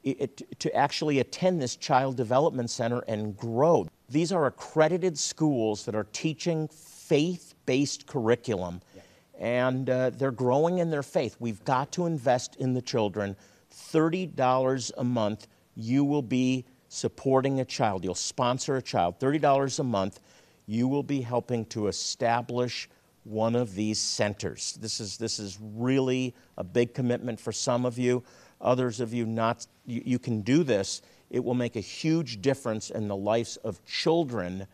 it, 0.02 0.60
to 0.60 0.74
actually 0.76 1.20
attend 1.20 1.62
this 1.62 1.76
child 1.76 2.16
development 2.16 2.70
center 2.70 3.00
and 3.08 3.36
grow. 3.36 3.88
These 4.08 4.32
are 4.32 4.46
accredited 4.46 5.18
schools 5.18 5.84
that 5.84 5.94
are 5.94 6.06
teaching 6.12 6.68
faith 6.68 7.54
based 7.66 8.06
curriculum, 8.06 8.80
yeah. 8.94 9.02
and 9.38 9.88
uh, 9.88 10.10
they're 10.10 10.30
growing 10.30 10.78
in 10.78 10.90
their 10.90 11.02
faith. 11.02 11.36
We've 11.38 11.64
got 11.64 11.92
to 11.92 12.06
invest 12.06 12.56
in 12.56 12.74
the 12.74 12.82
children. 12.82 13.36
$30 13.72 14.92
a 14.96 15.04
month, 15.04 15.48
you 15.74 16.04
will 16.04 16.22
be 16.22 16.64
supporting 16.88 17.60
a 17.60 17.64
child. 17.64 18.04
You'll 18.04 18.14
sponsor 18.14 18.76
a 18.76 18.82
child. 18.82 19.18
$30 19.18 19.78
a 19.78 19.84
month, 19.84 20.20
you 20.66 20.86
will 20.86 21.02
be 21.02 21.20
helping 21.20 21.64
to 21.66 21.88
establish 21.88 22.88
one 23.24 23.56
of 23.56 23.74
these 23.74 23.98
centers. 23.98 24.74
This 24.80 25.00
is, 25.00 25.16
this 25.16 25.38
is 25.38 25.58
really 25.60 26.34
a 26.58 26.64
big 26.64 26.94
commitment 26.94 27.40
for 27.40 27.52
some 27.52 27.84
of 27.84 27.98
you. 27.98 28.22
Others 28.60 29.00
of 29.00 29.12
you, 29.12 29.26
not, 29.26 29.66
you, 29.86 30.02
you 30.04 30.18
can 30.18 30.42
do 30.42 30.62
this. 30.62 31.02
It 31.30 31.42
will 31.42 31.54
make 31.54 31.76
a 31.76 31.80
huge 31.80 32.42
difference 32.42 32.90
in 32.90 33.08
the 33.08 33.16
lives 33.16 33.56
of 33.58 33.84
children 33.84 34.66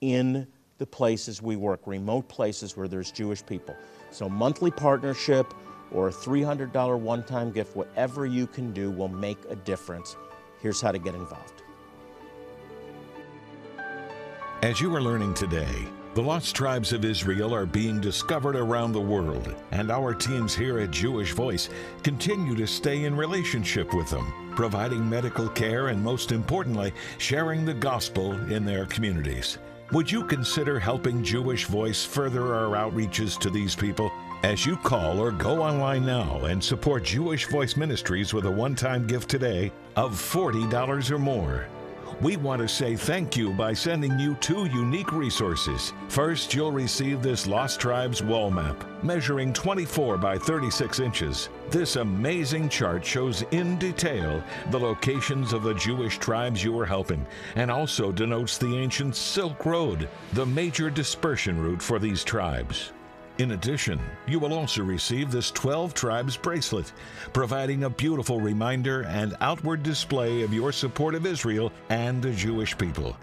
in 0.00 0.46
the 0.78 0.86
places 0.86 1.42
we 1.42 1.56
work, 1.56 1.80
remote 1.86 2.28
places 2.28 2.76
where 2.76 2.88
there's 2.88 3.12
Jewish 3.12 3.44
people. 3.44 3.76
So, 4.10 4.28
monthly 4.28 4.70
partnership 4.70 5.52
or 5.92 6.08
a 6.08 6.12
$300 6.12 6.98
one 6.98 7.22
time 7.22 7.52
gift, 7.52 7.76
whatever 7.76 8.26
you 8.26 8.46
can 8.46 8.72
do 8.72 8.90
will 8.90 9.08
make 9.08 9.38
a 9.48 9.56
difference. 9.56 10.16
Here's 10.60 10.80
how 10.80 10.92
to 10.92 10.98
get 10.98 11.14
involved. 11.14 11.62
As 14.62 14.80
you 14.80 14.94
are 14.94 15.00
learning 15.00 15.34
today, 15.34 15.86
the 16.14 16.22
lost 16.22 16.56
tribes 16.56 16.92
of 16.92 17.04
Israel 17.04 17.54
are 17.54 17.66
being 17.66 18.00
discovered 18.00 18.56
around 18.56 18.92
the 18.92 19.00
world, 19.00 19.54
and 19.70 19.92
our 19.92 20.12
teams 20.12 20.54
here 20.54 20.80
at 20.80 20.90
Jewish 20.90 21.32
Voice 21.32 21.68
continue 22.02 22.56
to 22.56 22.66
stay 22.66 23.04
in 23.04 23.16
relationship 23.16 23.94
with 23.94 24.10
them, 24.10 24.52
providing 24.56 25.08
medical 25.08 25.48
care 25.48 25.88
and, 25.88 26.02
most 26.02 26.32
importantly, 26.32 26.92
sharing 27.18 27.64
the 27.64 27.74
gospel 27.74 28.32
in 28.50 28.64
their 28.64 28.86
communities. 28.86 29.58
Would 29.92 30.10
you 30.10 30.24
consider 30.24 30.80
helping 30.80 31.22
Jewish 31.22 31.66
Voice 31.66 32.04
further 32.04 32.54
our 32.54 32.76
outreaches 32.76 33.38
to 33.40 33.50
these 33.50 33.76
people? 33.76 34.10
As 34.42 34.66
you 34.66 34.76
call 34.78 35.20
or 35.20 35.30
go 35.30 35.62
online 35.62 36.06
now 36.06 36.44
and 36.46 36.62
support 36.62 37.04
Jewish 37.04 37.46
Voice 37.46 37.76
Ministries 37.76 38.34
with 38.34 38.46
a 38.46 38.50
one 38.50 38.74
time 38.74 39.06
gift 39.06 39.28
today 39.28 39.70
of 39.96 40.12
$40 40.12 41.10
or 41.10 41.18
more. 41.18 41.66
We 42.20 42.36
want 42.36 42.60
to 42.60 42.68
say 42.68 42.96
thank 42.96 43.36
you 43.36 43.52
by 43.52 43.72
sending 43.72 44.18
you 44.18 44.34
two 44.36 44.66
unique 44.66 45.12
resources. 45.12 45.92
First, 46.08 46.54
you'll 46.54 46.72
receive 46.72 47.22
this 47.22 47.46
Lost 47.46 47.80
Tribes 47.80 48.22
wall 48.22 48.50
map, 48.50 48.84
measuring 49.02 49.52
24 49.52 50.18
by 50.18 50.36
36 50.36 51.00
inches. 51.00 51.48
This 51.70 51.96
amazing 51.96 52.68
chart 52.68 53.04
shows 53.04 53.42
in 53.52 53.78
detail 53.78 54.42
the 54.70 54.78
locations 54.78 55.52
of 55.52 55.62
the 55.62 55.74
Jewish 55.74 56.18
tribes 56.18 56.62
you 56.62 56.78
are 56.78 56.86
helping 56.86 57.26
and 57.56 57.70
also 57.70 58.12
denotes 58.12 58.58
the 58.58 58.76
ancient 58.76 59.16
Silk 59.16 59.64
Road, 59.64 60.08
the 60.34 60.44
major 60.46 60.90
dispersion 60.90 61.58
route 61.58 61.82
for 61.82 61.98
these 61.98 62.22
tribes. 62.22 62.92
In 63.40 63.52
addition, 63.52 63.98
you 64.26 64.38
will 64.38 64.52
also 64.52 64.82
receive 64.82 65.30
this 65.30 65.50
12 65.50 65.94
Tribes 65.94 66.36
bracelet, 66.36 66.92
providing 67.32 67.84
a 67.84 67.88
beautiful 67.88 68.38
reminder 68.38 69.04
and 69.04 69.34
outward 69.40 69.82
display 69.82 70.42
of 70.42 70.52
your 70.52 70.72
support 70.72 71.14
of 71.14 71.24
Israel 71.24 71.72
and 71.88 72.20
the 72.20 72.32
Jewish 72.32 72.76
people. 72.76 73.16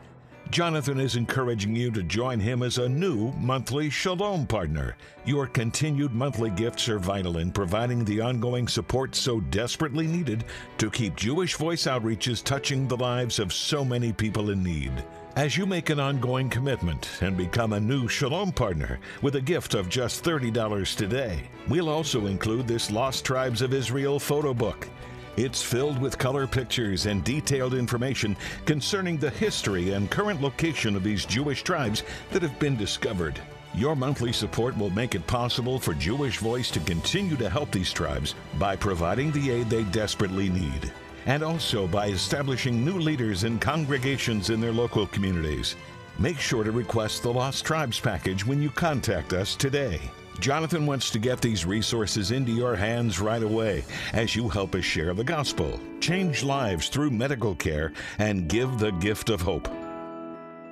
Jonathan 0.50 1.00
is 1.00 1.18
encouraging 1.18 1.76
you 1.76 1.92
to 1.92 2.02
join 2.02 2.40
him 2.40 2.64
as 2.64 2.80
a 2.80 2.90
new 2.90 3.32
monthly 3.34 3.92
Shalom 3.92 4.48
partner. 4.48 4.98
Your 5.24 5.46
continued 5.46 6.16
monthly 6.16 6.50
gifts 6.50 6.90
are 6.90 6.98
vital 6.98 7.38
in 7.38 7.52
providing 7.52 8.04
the 8.04 8.20
ongoing 8.20 8.68
support 8.68 9.14
so 9.14 9.40
desperately 9.40 10.08
needed 10.08 10.46
to 10.80 10.90
keep 10.90 11.16
Jewish 11.16 11.54
Voice 11.58 11.84
outreaches 11.84 12.44
touching 12.44 12.88
the 12.88 12.98
lives 12.98 13.38
of 13.38 13.54
so 13.54 13.86
many 13.86 14.12
people 14.12 14.50
in 14.50 14.64
need. 14.64 15.04
As 15.38 15.56
you 15.56 15.68
make 15.68 15.92
an 15.92 16.00
ongoing 16.00 16.50
commitment 16.50 17.12
and 17.22 17.38
become 17.38 17.74
a 17.74 17.80
new 17.80 18.08
Shalom 18.08 18.52
partner 18.52 19.00
with 19.22 19.36
a 19.36 19.40
gift 19.42 19.76
of 19.76 19.88
just 19.88 20.24
$30 20.24 20.96
today, 20.96 21.44
we'll 21.68 21.90
also 21.90 22.26
include 22.26 22.68
this 22.68 22.90
Lost 22.90 23.24
Tribes 23.24 23.62
of 23.62 23.72
Israel 23.72 24.18
photo 24.18 24.52
book. 24.52 24.90
It's 25.36 25.62
filled 25.62 26.02
with 26.02 26.18
color 26.18 26.48
pictures 26.48 27.06
and 27.06 27.24
detailed 27.24 27.76
information 27.76 28.36
concerning 28.66 29.18
the 29.18 29.30
history 29.30 29.92
and 29.92 30.10
current 30.10 30.42
location 30.42 30.96
of 30.96 31.04
these 31.04 31.24
Jewish 31.24 31.62
tribes 31.62 32.02
that 32.32 32.42
have 32.42 32.58
been 32.58 32.76
discovered. 32.76 33.40
Your 33.76 33.96
monthly 33.96 34.34
support 34.34 34.76
will 34.76 34.90
make 34.90 35.14
it 35.14 35.28
possible 35.28 35.78
for 35.78 35.94
Jewish 35.94 36.40
Voice 36.40 36.72
to 36.72 36.80
continue 36.80 37.36
to 37.36 37.48
help 37.48 37.70
these 37.70 37.94
tribes 37.94 38.34
by 38.58 38.76
providing 38.76 39.32
the 39.34 39.52
aid 39.52 39.70
they 39.70 39.84
desperately 39.84 40.50
need 40.50 40.92
and 41.28 41.44
also 41.44 41.86
by 41.86 42.08
establishing 42.08 42.84
new 42.84 42.98
leaders 42.98 43.44
and 43.44 43.62
congregations 43.62 44.50
in 44.50 44.60
their 44.60 44.74
local 44.74 45.06
communities. 45.08 45.76
Make 46.18 46.40
sure 46.40 46.64
to 46.64 46.72
request 46.72 47.22
the 47.22 47.32
Lost 47.32 47.64
Tribes 47.64 48.00
package 48.00 48.46
when 48.46 48.62
you 48.62 48.72
contact 48.72 49.34
us 49.34 49.56
today. 49.56 50.02
Jonathan 50.40 50.86
wants 50.86 51.10
to 51.12 51.20
get 51.20 51.42
these 51.42 51.66
resources 51.66 52.32
into 52.32 52.52
your 52.52 52.76
hands 52.76 53.20
right 53.20 53.44
away 53.44 53.84
as 54.14 54.36
you 54.36 54.48
help 54.48 54.74
us 54.74 54.86
share 54.86 55.14
the 55.14 55.24
gospel, 55.24 55.80
change 56.00 56.44
lives 56.44 56.90
through 56.90 57.10
medical 57.10 57.56
care, 57.56 57.92
and 58.20 58.48
give 58.48 58.80
the 58.80 58.92
gift 58.92 59.30
of 59.30 59.42
hope. 59.42 59.68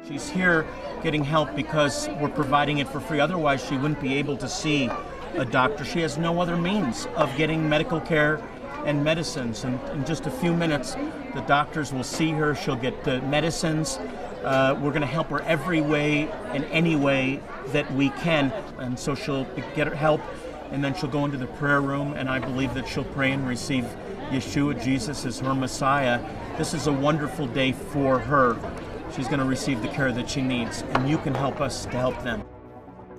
She's 0.08 0.30
here 0.30 0.66
getting 1.04 1.24
help 1.24 1.56
because 1.56 2.08
we're 2.22 2.30
providing 2.30 2.78
it 2.78 2.88
for 2.88 3.00
free. 3.00 3.20
Otherwise, 3.20 3.66
she 3.68 3.76
wouldn't 3.76 4.02
be 4.02 4.16
able 4.16 4.38
to 4.38 4.48
see 4.48 4.90
a 5.34 5.46
doctor. 5.46 5.84
She 5.84 6.00
has 6.02 6.18
no 6.18 6.40
other 6.40 6.56
means 6.56 7.08
of 7.16 7.36
getting 7.36 7.68
medical 7.68 8.00
care 8.00 8.40
and 8.86 9.04
medicines. 9.04 9.64
And 9.64 9.80
in 9.90 10.06
just 10.06 10.26
a 10.26 10.32
few 10.32 10.54
minutes, 10.54 10.96
the 11.34 11.44
doctors 11.48 11.92
will 11.92 12.04
see 12.04 12.32
her. 12.32 12.56
She'll 12.56 12.76
get 12.76 13.04
the 13.04 13.22
medicines. 13.24 14.00
Uh, 14.44 14.80
we're 14.80 14.92
going 14.92 15.02
to 15.02 15.08
help 15.08 15.28
her 15.30 15.42
every 15.42 15.82
way 15.82 16.30
and 16.54 16.64
any 16.66 16.96
way 16.96 17.42
that 17.68 17.92
we 17.94 18.10
can. 18.12 18.52
And 18.78 18.98
so 18.98 19.16
she'll 19.16 19.46
get 19.76 19.88
her 19.88 19.96
help, 19.96 20.22
and 20.72 20.84
then 20.84 20.94
she'll 20.94 21.10
go 21.10 21.26
into 21.26 21.38
the 21.38 21.48
prayer 21.48 21.82
room, 21.82 22.14
and 22.14 22.30
I 22.30 22.40
believe 22.40 22.74
that 22.76 22.88
she'll 22.88 23.04
pray 23.04 23.32
and 23.32 23.48
receive 23.48 23.86
Yeshua, 24.30 24.82
Jesus, 24.84 25.26
as 25.26 25.40
her 25.40 25.56
Messiah. 25.56 26.20
This 26.58 26.74
is 26.74 26.88
a 26.88 26.94
wonderful 26.94 27.48
day 27.48 27.72
for 27.72 28.20
her. 28.20 28.56
She's 29.16 29.28
going 29.28 29.40
to 29.40 29.46
receive 29.46 29.82
the 29.82 29.88
care 29.88 30.12
that 30.12 30.30
she 30.30 30.42
needs, 30.42 30.84
and 30.92 31.10
you 31.10 31.18
can 31.18 31.34
help 31.34 31.60
us 31.60 31.86
to 31.86 31.98
help 31.98 32.22
them. 32.24 32.44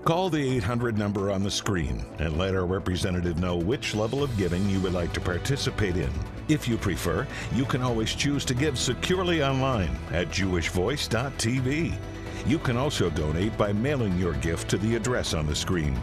Call 0.06 0.30
the 0.30 0.56
800 0.58 0.96
number 0.96 1.32
on 1.32 1.42
the 1.42 1.50
screen 1.50 2.04
and 2.20 2.38
let 2.38 2.54
our 2.54 2.64
representative 2.64 3.40
know 3.40 3.56
which 3.56 3.96
level 3.96 4.22
of 4.22 4.36
giving 4.36 4.70
you 4.70 4.78
would 4.82 4.92
like 4.92 5.12
to 5.14 5.20
participate 5.20 5.96
in. 5.96 6.12
If 6.46 6.68
you 6.68 6.76
prefer, 6.76 7.26
you 7.52 7.64
can 7.64 7.82
always 7.82 8.14
choose 8.14 8.44
to 8.44 8.54
give 8.54 8.78
securely 8.78 9.42
online 9.42 9.98
at 10.12 10.28
jewishvoice.tv. 10.28 11.98
You 12.46 12.58
can 12.60 12.76
also 12.76 13.10
donate 13.10 13.58
by 13.58 13.72
mailing 13.72 14.16
your 14.16 14.34
gift 14.34 14.70
to 14.70 14.78
the 14.78 14.94
address 14.94 15.34
on 15.34 15.44
the 15.44 15.56
screen. 15.56 16.00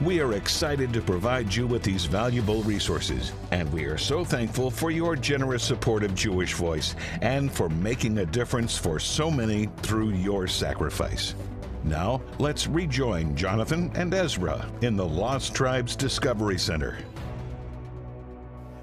We 0.00 0.20
are 0.20 0.34
excited 0.34 0.92
to 0.92 1.02
provide 1.02 1.52
you 1.52 1.66
with 1.66 1.82
these 1.82 2.04
valuable 2.04 2.62
resources, 2.62 3.32
and 3.50 3.70
we 3.72 3.82
are 3.86 3.98
so 3.98 4.24
thankful 4.24 4.70
for 4.70 4.92
your 4.92 5.16
generous 5.16 5.64
support 5.64 6.04
of 6.04 6.14
Jewish 6.14 6.54
Voice 6.54 6.94
and 7.20 7.50
for 7.50 7.68
making 7.68 8.18
a 8.18 8.26
difference 8.26 8.78
for 8.78 9.00
so 9.00 9.28
many 9.28 9.68
through 9.82 10.10
your 10.10 10.46
sacrifice. 10.46 11.34
Now, 11.84 12.20
let's 12.38 12.66
rejoin 12.66 13.34
Jonathan 13.34 13.90
and 13.94 14.12
Ezra 14.12 14.70
in 14.82 14.96
the 14.96 15.06
Lost 15.06 15.54
Tribes 15.54 15.96
Discovery 15.96 16.58
Center. 16.58 16.98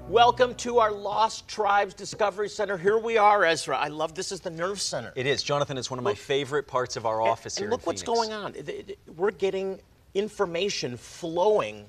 Welcome 0.08 0.54
to 0.56 0.78
our 0.78 0.90
Lost 0.90 1.46
Tribes 1.46 1.94
Discovery 1.94 2.48
Center. 2.48 2.76
Here 2.76 2.98
we 2.98 3.16
are, 3.16 3.44
Ezra. 3.44 3.76
I 3.76 3.86
love 3.88 4.14
this 4.14 4.32
is 4.32 4.40
the 4.40 4.50
nerve 4.50 4.80
center. 4.80 5.12
It 5.14 5.26
is, 5.26 5.44
Jonathan. 5.44 5.78
It's 5.78 5.90
one 5.90 5.98
of 5.98 6.04
my 6.04 6.14
favorite 6.14 6.66
parts 6.66 6.96
of 6.96 7.06
our 7.06 7.20
office 7.20 7.56
and, 7.58 7.62
here. 7.62 7.66
And 7.66 7.72
look 7.72 7.86
what's 7.86 8.02
going 8.02 8.32
on. 8.32 8.54
We're 9.16 9.30
getting 9.30 9.78
information 10.14 10.96
flowing 10.96 11.88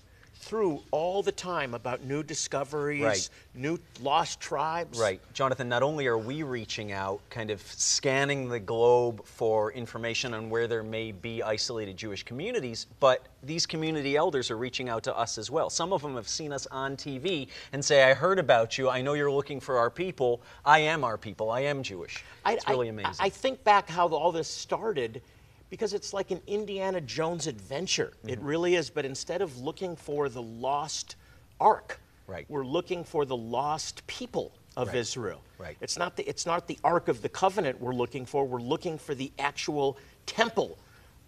through 0.49 0.81
all 0.89 1.21
the 1.21 1.31
time 1.31 1.75
about 1.75 2.03
new 2.03 2.23
discoveries, 2.23 3.03
Right. 3.03 3.29
new 3.53 3.77
lost 4.01 4.39
tribes. 4.39 4.97
Right. 4.97 5.21
Jonathan, 5.31 5.69
not 5.69 5.83
only 5.83 6.07
are 6.07 6.17
we 6.17 6.41
reaching 6.41 6.91
out, 6.91 7.21
kind 7.29 7.51
of 7.51 7.61
scanning 7.61 8.49
the 8.49 8.59
globe 8.59 9.23
for 9.25 9.71
information 9.73 10.33
on 10.33 10.49
where 10.49 10.65
there 10.67 10.81
may 10.81 11.11
be 11.11 11.43
isolated 11.43 11.97
Jewish 11.97 12.23
communities, 12.23 12.87
but 12.99 13.27
these 13.43 13.67
community 13.67 14.15
elders 14.17 14.49
are 14.49 14.57
reaching 14.57 14.89
out 14.89 15.03
to 15.03 15.15
us 15.15 15.37
as 15.37 15.51
well. 15.51 15.69
Some 15.69 15.93
of 15.93 16.01
them 16.01 16.15
have 16.15 16.27
seen 16.27 16.51
us 16.51 16.65
on 16.71 16.97
TV 16.97 17.47
and 17.71 17.85
say, 17.85 18.09
I 18.09 18.15
heard 18.15 18.39
about 18.39 18.75
you. 18.75 18.89
I 18.89 19.03
know 19.03 19.13
you're 19.13 19.31
looking 19.31 19.59
for 19.59 19.77
our 19.77 19.91
people. 19.91 20.41
I 20.65 20.79
am 20.79 21.03
our 21.03 21.19
people. 21.19 21.51
I 21.51 21.59
am 21.59 21.83
Jewish. 21.83 22.25
I, 22.43 22.53
it's 22.53 22.67
really 22.67 22.87
I- 22.87 22.89
amazing. 22.89 23.13
I 23.19 23.29
think 23.29 23.63
back 23.63 23.87
how 23.87 24.07
all 24.07 24.31
this 24.31 24.47
started 24.47 25.21
because 25.69 25.93
it's 25.93 26.13
like 26.13 26.31
an 26.31 26.41
Indiana 26.47 27.01
Jones 27.01 27.47
adventure. 27.47 28.13
Mm-hmm. 28.19 28.29
It 28.29 28.39
really 28.41 28.75
is. 28.75 28.89
But 28.89 29.05
instead 29.05 29.41
of 29.41 29.57
looking 29.59 29.95
for 29.95 30.29
the 30.29 30.41
lost 30.41 31.15
ark, 31.59 31.99
Right. 32.27 32.45
we're 32.47 32.65
looking 32.65 33.03
for 33.03 33.25
the 33.25 33.35
lost 33.37 34.05
people 34.05 34.51
of 34.77 34.89
Right. 34.89 34.97
Israel. 34.97 35.41
Right. 35.57 35.77
It's 35.81 35.97
not 35.97 36.15
the 36.15 36.27
it's 36.29 36.45
not 36.45 36.67
the 36.67 36.77
ark 36.83 37.07
of 37.07 37.21
the 37.21 37.29
covenant 37.29 37.81
we're 37.81 37.93
looking 37.93 38.25
for. 38.25 38.45
We're 38.45 38.61
looking 38.61 38.97
for 38.97 39.15
the 39.15 39.31
actual 39.39 39.97
temple, 40.25 40.77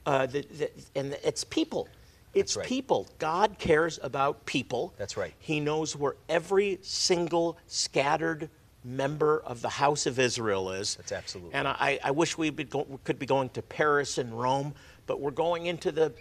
uh, 0.05 0.27
the, 0.27 0.41
the, 0.41 0.71
and 0.95 1.17
it's 1.24 1.43
people. 1.43 1.89
It's 2.33 2.55
right. 2.55 2.65
people. 2.65 3.07
God 3.19 3.57
cares 3.57 4.00
about 4.01 4.45
people. 4.45 4.93
That's 4.98 5.17
right. 5.17 5.33
He 5.39 5.60
knows 5.60 5.95
where 5.98 6.15
every 6.29 6.79
single 6.81 7.57
scattered 7.67 8.50
member 8.83 9.41
of 9.45 9.61
the 9.61 9.69
house 9.69 10.05
of 10.05 10.19
Israel 10.19 10.71
is. 10.71 10.95
That's 10.95 11.11
absolutely 11.11 11.53
And 11.53 11.67
I, 11.67 12.00
I 12.03 12.11
wish 12.11 12.38
we 12.38 12.50
go, 12.51 13.00
could 13.03 13.19
be 13.19 13.25
going 13.25 13.50
to 13.50 13.61
Paris 13.61 14.17
and 14.17 14.39
Rome, 14.39 14.73
but 15.05 15.19
we're 15.19 15.31
going 15.31 15.67
into 15.67 15.91
the, 15.91 16.13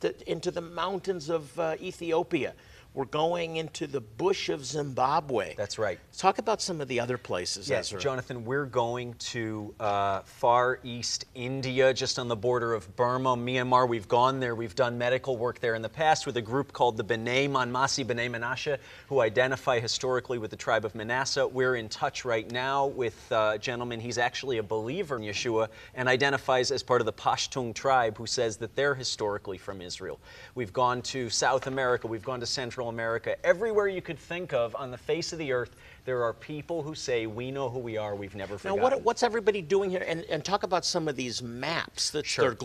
the 0.00 0.14
into 0.30 0.50
the 0.50 0.60
mountains 0.60 1.30
of 1.30 1.58
uh, 1.58 1.76
Ethiopia. 1.80 2.54
We're 2.94 3.06
going 3.06 3.56
into 3.56 3.88
the 3.88 4.00
bush 4.00 4.50
of 4.50 4.64
Zimbabwe. 4.64 5.56
That's 5.56 5.80
right. 5.80 5.98
Talk 6.16 6.38
about 6.38 6.62
some 6.62 6.80
of 6.80 6.86
the 6.86 7.00
other 7.00 7.18
places, 7.18 7.68
Yes, 7.68 7.88
Ezra. 7.88 8.00
Jonathan, 8.00 8.44
we're 8.44 8.66
going 8.66 9.14
to 9.14 9.74
uh, 9.80 10.20
far 10.20 10.78
east 10.84 11.24
India, 11.34 11.92
just 11.92 12.20
on 12.20 12.28
the 12.28 12.36
border 12.36 12.72
of 12.72 12.94
Burma, 12.94 13.36
Myanmar. 13.36 13.88
We've 13.88 14.06
gone 14.06 14.38
there. 14.38 14.54
We've 14.54 14.76
done 14.76 14.96
medical 14.96 15.36
work 15.36 15.58
there 15.58 15.74
in 15.74 15.82
the 15.82 15.88
past 15.88 16.24
with 16.24 16.36
a 16.36 16.40
group 16.40 16.72
called 16.72 16.96
the 16.96 17.02
B'nai 17.02 17.50
Manmasi, 17.50 18.06
B'nai 18.06 18.30
Menashe, 18.30 18.78
who 19.08 19.18
identify 19.20 19.80
historically 19.80 20.38
with 20.38 20.52
the 20.52 20.56
tribe 20.56 20.84
of 20.84 20.94
Manasseh. 20.94 21.48
We're 21.48 21.74
in 21.74 21.88
touch 21.88 22.24
right 22.24 22.48
now 22.48 22.86
with 22.86 23.32
uh, 23.32 23.52
a 23.56 23.58
gentleman. 23.58 23.98
He's 23.98 24.18
actually 24.18 24.58
a 24.58 24.62
believer 24.62 25.16
in 25.16 25.22
Yeshua 25.22 25.66
and 25.96 26.08
identifies 26.08 26.70
as 26.70 26.84
part 26.84 27.00
of 27.00 27.06
the 27.06 27.12
Pashtun 27.12 27.74
tribe, 27.74 28.16
who 28.16 28.26
says 28.26 28.56
that 28.58 28.76
they're 28.76 28.94
historically 28.94 29.58
from 29.58 29.82
Israel. 29.82 30.20
We've 30.54 30.72
gone 30.72 31.02
to 31.02 31.28
South 31.28 31.66
America. 31.66 32.06
We've 32.06 32.22
gone 32.22 32.38
to 32.38 32.46
Central 32.46 32.83
America. 32.88 33.36
Everywhere 33.44 33.88
you 33.88 34.02
could 34.02 34.18
think 34.18 34.52
of 34.52 34.74
on 34.76 34.90
the 34.90 34.98
face 34.98 35.32
of 35.32 35.38
the 35.38 35.52
earth, 35.52 35.74
there 36.04 36.22
are 36.22 36.34
people 36.34 36.82
who 36.82 36.94
say, 36.94 37.26
We 37.26 37.50
know 37.50 37.70
who 37.70 37.78
we 37.78 37.96
are, 37.96 38.14
we've 38.14 38.34
never 38.34 38.54
Now, 38.54 38.58
forgotten. 38.58 38.82
what, 38.82 39.02
what's 39.02 39.22
everybody 39.22 39.62
doing 39.62 39.90
here? 39.90 40.04
And, 40.06 40.22
and 40.24 40.44
talk 40.44 40.62
about 40.62 40.84
some 40.84 41.08
of 41.08 41.16
these 41.16 41.42
maps. 41.42 42.10
That 42.10 42.26
Sure. 42.26 42.56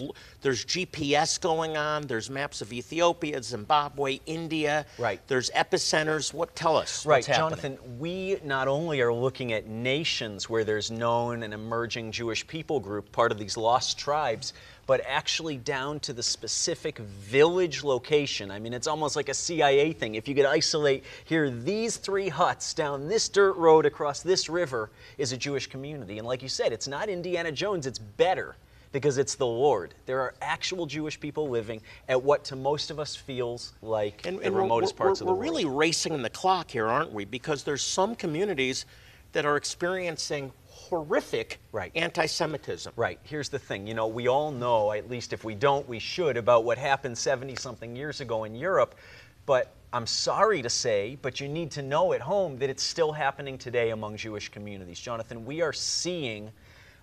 there's 0.41 0.65
GPS 0.65 1.39
going 1.39 1.77
on. 1.77 2.03
There's 2.07 2.29
maps 2.29 2.61
of 2.61 2.73
Ethiopia, 2.73 3.41
Zimbabwe, 3.41 4.19
India. 4.25 4.85
Right. 4.97 5.21
There's 5.27 5.49
epicenters. 5.51 6.33
What 6.33 6.55
tell 6.55 6.75
us? 6.75 7.05
Right. 7.05 7.23
Jonathan, 7.25 7.77
we 7.97 8.39
not 8.43 8.67
only 8.67 8.99
are 9.01 9.13
looking 9.13 9.53
at 9.53 9.67
nations 9.67 10.49
where 10.49 10.63
there's 10.65 10.91
known 10.91 11.43
and 11.43 11.53
emerging 11.53 12.11
Jewish 12.11 12.45
people 12.45 12.79
group, 12.79 13.11
part 13.11 13.31
of 13.31 13.37
these 13.39 13.55
lost 13.55 13.97
tribes, 13.97 14.53
but 14.89 15.01
actually 15.05 15.55
down 15.55 15.99
to 15.99 16.13
the 16.13 16.23
specific 16.23 16.97
village 16.97 17.83
location. 17.83 18.49
I 18.49 18.57
mean, 18.57 18.73
it's 18.73 18.87
almost 18.87 19.15
like 19.15 19.29
a 19.29 19.35
CIA 19.35 19.93
thing. 19.93 20.15
If 20.15 20.27
you 20.27 20.33
could 20.33 20.47
isolate 20.47 21.03
here, 21.25 21.51
these 21.51 21.97
three 21.97 22.27
huts 22.27 22.73
down 22.73 23.07
this 23.07 23.29
dirt 23.29 23.55
road 23.57 23.85
across 23.85 24.23
this 24.23 24.49
river 24.49 24.89
is 25.19 25.31
a 25.31 25.37
Jewish 25.37 25.67
community. 25.67 26.17
And 26.17 26.25
like 26.25 26.41
you 26.41 26.49
said, 26.49 26.73
it's 26.73 26.87
not 26.87 27.07
Indiana 27.07 27.51
Jones, 27.51 27.85
it's 27.85 27.99
better 27.99 28.55
because 28.91 29.19
it's 29.19 29.35
the 29.35 29.45
Lord. 29.45 29.93
There 30.07 30.21
are 30.21 30.33
actual 30.41 30.87
Jewish 30.87 31.19
people 31.19 31.47
living 31.47 31.81
at 32.07 32.23
what 32.23 32.43
to 32.45 32.55
most 32.55 32.89
of 32.89 32.99
us 32.99 33.15
feels 33.15 33.73
like 33.83 34.25
And, 34.25 34.39
the 34.39 34.47
and 34.47 34.55
remotest 34.55 34.95
we're, 34.95 35.05
parts 35.05 35.21
we're, 35.21 35.25
of 35.25 35.27
the 35.27 35.33
world. 35.35 35.37
we're 35.37 35.43
really 35.43 35.65
racing 35.65 36.19
the 36.23 36.31
clock 36.31 36.71
here, 36.71 36.87
aren't 36.87 37.13
we? 37.13 37.25
Because 37.25 37.61
there's 37.61 37.83
some 37.83 38.15
communities 38.15 38.87
that 39.33 39.45
are 39.45 39.55
experiencing 39.55 40.51
horrific 40.89 41.59
Right. 41.71 41.91
anti-Semitism. 41.95 42.93
Right. 42.95 43.19
Here's 43.23 43.49
the 43.49 43.59
thing. 43.59 43.87
You 43.87 43.93
know, 43.93 44.07
we 44.07 44.27
all 44.27 44.51
know, 44.51 44.91
at 44.91 45.09
least 45.09 45.33
if 45.33 45.43
we 45.43 45.55
don't, 45.55 45.87
we 45.87 45.99
should, 45.99 46.37
about 46.37 46.63
what 46.63 46.77
happened 46.77 47.17
70 47.17 47.55
something 47.55 47.95
years 47.95 48.21
ago 48.21 48.43
in 48.43 48.55
Europe. 48.55 48.95
But 49.45 49.73
I'm 49.91 50.05
sorry 50.05 50.61
to 50.61 50.69
say, 50.69 51.17
but 51.21 51.39
you 51.39 51.47
need 51.47 51.71
to 51.71 51.81
know 51.81 52.13
at 52.13 52.21
home 52.21 52.59
that 52.59 52.69
it's 52.69 52.83
still 52.83 53.11
happening 53.11 53.57
today 53.57 53.89
among 53.89 54.17
Jewish 54.17 54.49
communities. 54.49 54.99
Jonathan, 54.99 55.45
we 55.45 55.61
are 55.61 55.73
seeing 55.73 56.51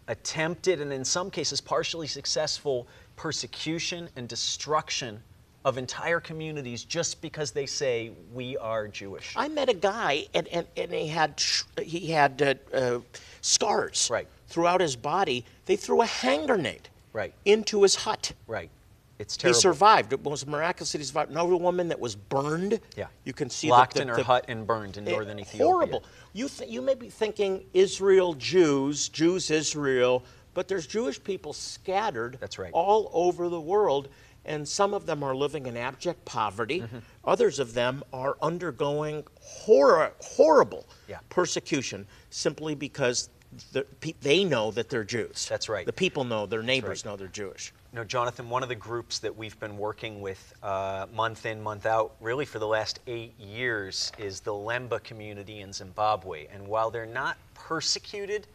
attempted 0.09 0.81
and 0.81 0.93
in 0.93 1.05
some 1.05 1.31
cases 1.31 1.61
partially 1.61 2.07
successful 2.07 2.87
persecution 3.17 4.09
and 4.15 4.29
destruction 4.29 5.21
of 5.67 5.79
entire 5.79 6.21
communities 6.21 6.85
just 6.85 7.21
because 7.21 7.51
they 7.51 7.67
say 7.67 8.13
we 8.33 8.57
are 8.59 8.87
Jewish. 8.87 9.35
I 9.35 9.49
met 9.49 9.69
a 9.69 9.75
guy, 9.75 10.27
and, 10.33 10.47
and, 10.49 10.65
and 10.77 10.93
he 10.93 11.09
had 11.09 11.43
he 11.83 12.13
had 12.13 12.41
uh, 12.73 12.77
uh, 12.77 13.01
scars 13.41 14.09
Right. 14.11 14.29
throughout 14.47 14.81
his 14.81 14.95
body. 14.95 15.45
They 15.67 15.75
threw 15.75 16.03
a 16.03 16.07
hand 16.07 16.47
grenade 16.47 16.89
Right. 17.13 17.35
into 17.45 17.83
his 17.83 17.97
hut. 17.97 18.33
right. 18.47 18.71
It's 19.19 19.35
terrible. 19.39 19.57
He 19.57 19.61
survived. 19.63 20.13
It 20.13 20.23
was 20.23 20.47
miraculous 20.47 20.93
that 20.93 20.99
he 20.99 21.05
survived. 21.05 21.31
Another 21.31 21.57
woman 21.57 21.89
that 21.89 21.99
was 21.99 22.15
burned. 22.15 22.79
Yeah. 22.99 23.07
You 23.25 23.33
can 23.33 23.49
see 23.49 23.71
Locked 23.71 23.95
the, 23.95 24.01
the, 24.01 24.03
in 24.03 24.09
her 24.09 24.17
the- 24.17 24.25
hut 24.25 24.45
and 24.47 24.67
burned 24.67 24.99
in 24.99 25.09
Eh, 25.09 25.11
northern 25.11 25.41
Ethiopia. 25.41 25.67
Horrible. 25.67 26.05
You 26.35 26.49
th- 26.51 26.71
you 26.71 26.81
may 26.83 26.95
be 26.95 27.09
thinking 27.09 27.65
Israel 27.73 28.35
Jews, 28.35 29.09
Jews 29.09 29.51
Israel, 29.51 30.23
but 30.53 30.69
there's 30.69 30.87
Jewish 30.87 31.23
people 31.25 31.55
scattered 31.55 32.37
That's 32.41 32.59
right. 32.59 32.71
all 32.75 33.11
over 33.15 33.49
the 33.49 33.61
world, 33.61 34.09
and 34.47 34.67
some 34.67 34.95
of 34.95 35.07
them 35.07 35.23
are 35.23 35.35
living 35.35 35.67
in 35.67 35.77
abject 35.77 36.25
poverty. 36.25 36.81
Mm-hmm. 36.81 36.99
Others 37.25 37.59
of 37.59 37.75
them 37.75 38.03
are 38.13 38.37
undergoing 38.41 39.25
horror, 39.41 40.13
horrible 40.21 40.87
Yeah. 41.09 41.19
persecution 41.29 42.07
simply 42.31 42.75
because 42.75 43.29
the, 43.73 43.87
they 44.21 44.45
know 44.45 44.71
that 44.73 44.91
they're 44.91 45.05
Jews. 45.05 45.47
That's 45.49 45.69
right. 45.69 45.87
The 45.87 45.93
people 45.93 46.25
know, 46.25 46.47
their 46.47 46.63
neighbors 46.63 47.05
right. 47.05 47.13
know 47.13 47.17
they're 47.17 47.29
Jewish. 47.29 47.73
You 47.93 47.99
know, 47.99 48.05
Jonathan, 48.05 48.51
one 48.51 48.63
of 48.63 48.69
the 48.69 48.75
groups 48.75 49.19
that 49.21 49.35
we've 49.35 49.59
been 49.59 49.79
working 49.79 50.21
with 50.21 50.53
uh, 50.63 51.07
month 51.15 51.47
in, 51.47 51.63
month 51.63 51.87
out, 51.87 52.17
really 52.21 52.45
for 52.45 52.59
the 52.59 52.67
last 52.67 53.01
eight 53.07 53.39
years, 53.39 54.13
is 54.19 54.41
the 54.41 54.53
Lemba 54.53 55.03
community 55.03 55.61
in 55.61 55.73
Zimbabwe. 55.73 56.47
And 56.53 56.67
while 56.69 56.91
they're 56.91 57.07
not 57.07 57.39
persecuted 57.55 58.47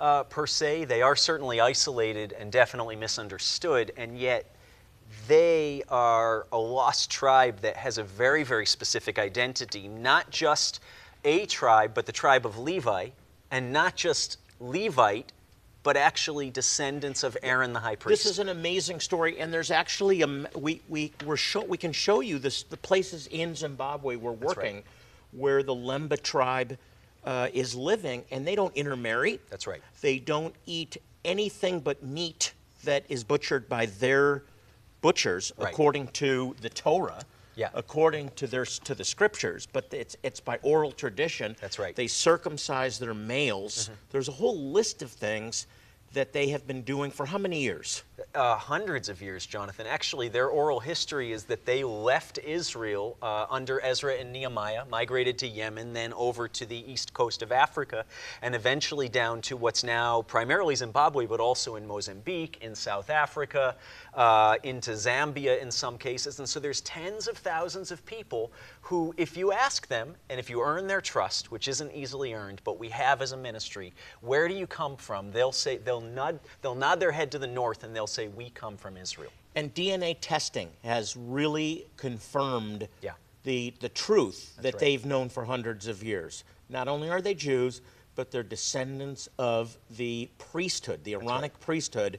uh, 0.00 0.22
per 0.24 0.46
se, 0.46 0.84
they 0.86 1.02
are 1.02 1.16
certainly 1.16 1.60
isolated 1.60 2.32
and 2.38 2.50
definitely 2.50 2.96
misunderstood, 2.96 3.92
and 3.96 4.18
yet 4.18 4.55
they 5.28 5.82
are 5.88 6.46
a 6.52 6.58
lost 6.58 7.10
tribe 7.10 7.60
that 7.60 7.76
has 7.76 7.98
a 7.98 8.02
very, 8.02 8.42
very 8.42 8.66
specific 8.66 9.18
identity, 9.18 9.88
not 9.88 10.30
just 10.30 10.80
a 11.24 11.46
tribe, 11.46 11.92
but 11.94 12.06
the 12.06 12.12
tribe 12.12 12.46
of 12.46 12.58
Levi, 12.58 13.08
and 13.50 13.72
not 13.72 13.96
just 13.96 14.38
Levite, 14.60 15.32
but 15.82 15.96
actually 15.96 16.50
descendants 16.50 17.22
of 17.22 17.36
Aaron 17.42 17.72
the 17.72 17.78
high 17.78 17.94
priest. 17.94 18.24
This 18.24 18.32
is 18.32 18.38
an 18.38 18.48
amazing 18.48 18.98
story, 18.98 19.38
and 19.38 19.52
there's 19.52 19.70
actually 19.70 20.22
a 20.22 20.46
we 20.56 20.80
we 20.88 21.12
we're 21.24 21.36
show, 21.36 21.62
we 21.64 21.76
can 21.76 21.92
show 21.92 22.20
you 22.20 22.38
this 22.38 22.64
the 22.64 22.76
places 22.76 23.28
in 23.28 23.54
Zimbabwe 23.54 24.16
we're 24.16 24.32
right. 24.32 24.40
working 24.40 24.82
where 25.32 25.62
the 25.62 25.74
Lemba 25.74 26.20
tribe 26.20 26.76
uh, 27.24 27.48
is 27.52 27.74
living, 27.74 28.24
and 28.32 28.46
they 28.46 28.54
don't 28.56 28.74
intermarry. 28.74 29.38
That's 29.48 29.66
right. 29.66 29.80
They 30.00 30.18
don't 30.18 30.54
eat 30.66 30.96
anything 31.24 31.80
but 31.80 32.02
meat 32.02 32.52
that 32.84 33.04
is 33.08 33.22
butchered 33.22 33.68
by 33.68 33.86
their 33.86 34.42
butchers 35.06 35.52
Right. 35.56 35.72
according 35.72 36.08
to 36.08 36.56
the 36.60 36.68
Torah. 36.68 37.22
Yeah. 37.54 37.70
According 37.74 38.30
to 38.40 38.46
their 38.46 38.66
to 38.88 38.94
the 38.94 39.04
scriptures, 39.04 39.66
but 39.72 39.84
it's 39.92 40.14
it's 40.22 40.40
by 40.40 40.58
oral 40.62 40.92
tradition. 40.92 41.56
That's 41.60 41.78
right. 41.78 41.94
They 41.96 42.08
circumcise 42.08 42.98
their 42.98 43.14
males. 43.14 43.74
Mm-hmm. 43.76 43.94
There's 44.10 44.28
a 44.28 44.32
whole 44.42 44.58
list 44.78 45.00
of 45.02 45.10
things 45.10 45.66
that 46.16 46.32
they 46.32 46.48
have 46.48 46.66
been 46.66 46.80
doing 46.80 47.10
for 47.10 47.26
how 47.26 47.36
many 47.36 47.60
years? 47.60 48.02
uh, 48.34 48.56
hundreds 48.56 49.08
of 49.08 49.20
years, 49.20 49.46
Jonathan. 49.46 49.86
Actually, 49.86 50.28
their 50.28 50.48
oral 50.48 50.80
history 50.80 51.32
is 51.32 51.44
that 51.44 51.64
they 51.66 51.84
left 51.84 52.38
Israel 52.38 53.16
uh, 53.22 53.46
under 53.50 53.80
Ezra 53.82 54.14
and 54.14 54.32
Nehemiah, 54.32 54.84
migrated 54.90 55.38
to 55.38 55.46
Yemen, 55.46 55.92
then 55.92 56.12
over 56.14 56.48
to 56.48 56.66
the 56.66 56.90
east 56.90 57.12
coast 57.12 57.42
of 57.42 57.52
Africa, 57.52 58.04
and 58.42 58.54
eventually 58.54 59.08
down 59.08 59.40
to 59.42 59.56
what's 59.56 59.84
now 59.84 60.22
primarily 60.22 60.74
Zimbabwe, 60.74 61.26
but 61.26 61.40
also 61.40 61.76
in 61.76 61.86
Mozambique, 61.86 62.58
in 62.62 62.74
South 62.74 63.10
Africa, 63.10 63.76
uh, 64.14 64.56
into 64.62 64.92
Zambia 64.92 65.60
in 65.60 65.70
some 65.70 65.98
cases. 65.98 66.38
And 66.38 66.48
so 66.48 66.60
there's 66.60 66.80
tens 66.82 67.28
of 67.28 67.36
thousands 67.36 67.90
of 67.90 68.04
people 68.06 68.50
who, 68.80 69.14
if 69.16 69.36
you 69.36 69.52
ask 69.52 69.86
them, 69.88 70.14
and 70.30 70.40
if 70.40 70.48
you 70.48 70.62
earn 70.62 70.86
their 70.86 71.00
trust, 71.00 71.50
which 71.50 71.68
isn't 71.68 71.92
easily 71.92 72.32
earned, 72.32 72.60
but 72.64 72.78
we 72.78 72.88
have 72.88 73.20
as 73.20 73.32
a 73.32 73.36
ministry, 73.36 73.92
where 74.20 74.48
do 74.48 74.54
you 74.54 74.66
come 74.66 74.96
from? 74.96 75.30
They'll 75.32 75.52
say 75.52 75.76
they'll 75.76 76.00
nod 76.06 76.40
they'll 76.62 76.74
nod 76.74 77.00
their 77.00 77.12
head 77.12 77.30
to 77.32 77.38
the 77.38 77.46
north 77.46 77.84
and 77.84 77.94
they'll 77.94 78.06
say 78.06 78.28
we 78.28 78.50
come 78.50 78.76
from 78.76 78.96
Israel. 78.96 79.30
And 79.54 79.74
DNA 79.74 80.16
testing 80.20 80.70
has 80.84 81.16
really 81.16 81.86
confirmed 81.96 82.88
Yeah. 83.02 83.12
the, 83.44 83.72
the 83.80 83.88
truth 83.88 84.56
that 84.56 84.74
right. 84.74 84.78
they've 84.80 85.04
known 85.06 85.28
for 85.28 85.44
hundreds 85.44 85.86
of 85.86 86.02
years. 86.02 86.44
Not 86.68 86.88
only 86.88 87.08
are 87.08 87.22
they 87.22 87.34
Jews, 87.34 87.80
but 88.16 88.30
they're 88.30 88.42
descendants 88.42 89.28
of 89.38 89.76
the 89.96 90.28
priesthood, 90.38 91.04
the 91.04 91.14
Aaronic 91.14 91.58
priesthood. 91.60 92.18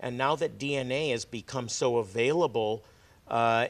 And 0.00 0.16
now 0.16 0.36
that 0.36 0.58
DNA 0.58 1.10
has 1.10 1.24
become 1.24 1.68
so 1.68 1.98
available, 1.98 2.84
uh, 3.26 3.68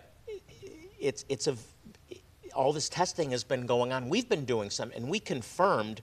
it's, 1.00 1.24
it's 1.28 1.46
a, 1.46 1.56
all 2.54 2.72
this 2.72 2.88
testing 2.88 3.30
has 3.30 3.44
been 3.44 3.66
going 3.66 3.92
on. 3.92 4.08
We've 4.08 4.28
been 4.28 4.44
doing 4.44 4.70
some, 4.70 4.92
and 4.94 5.08
we 5.08 5.18
confirmed. 5.20 6.02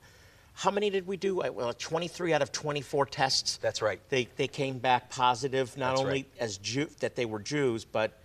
How 0.55 0.71
many 0.71 0.89
did 0.89 1.05
we 1.05 1.17
do? 1.17 1.35
Well, 1.53 1.73
23 1.73 2.33
out 2.33 2.41
of 2.41 2.51
24 2.51 3.05
tests. 3.07 3.57
That's 3.57 3.81
right. 3.81 3.99
They, 4.09 4.29
they 4.37 4.47
came 4.47 4.79
back 4.79 5.09
positive, 5.09 5.75
not 5.77 5.89
That's 5.89 6.01
only 6.01 6.13
right. 6.13 6.27
as 6.39 6.57
Jew, 6.57 6.87
that 7.01 7.15
they 7.15 7.25
were 7.25 7.39
Jews, 7.39 7.83
but 7.83 8.19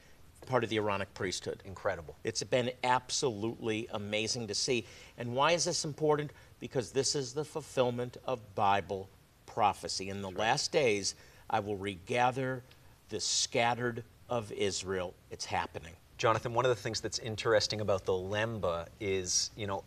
part 0.46 0.62
of 0.62 0.70
the 0.70 0.76
Aaronic 0.76 1.12
priesthood. 1.12 1.60
Incredible. 1.64 2.16
It's 2.22 2.42
been 2.44 2.70
absolutely 2.84 3.88
amazing 3.90 4.46
to 4.46 4.54
see. 4.54 4.86
And 5.18 5.34
why 5.34 5.52
is 5.52 5.64
this 5.64 5.84
important? 5.84 6.30
Because 6.60 6.92
this 6.92 7.14
is 7.16 7.32
the 7.32 7.44
fulfillment 7.44 8.16
of 8.24 8.54
Bible 8.54 9.08
prophecy. 9.46 10.08
In 10.08 10.22
the 10.22 10.30
last 10.30 10.70
days, 10.70 11.16
I 11.48 11.58
will 11.60 11.76
regather 11.76 12.62
the 13.08 13.20
scattered 13.20 14.04
of 14.28 14.52
Israel. 14.52 15.14
It's 15.32 15.44
happening. 15.44 15.94
Jonathan, 16.16 16.54
one 16.54 16.64
of 16.64 16.68
the 16.68 16.80
things 16.80 17.00
that's 17.00 17.18
interesting 17.18 17.80
about 17.80 18.04
the 18.04 18.12
Lemba 18.12 18.86
is, 19.00 19.50
you 19.56 19.66
know, 19.66 19.82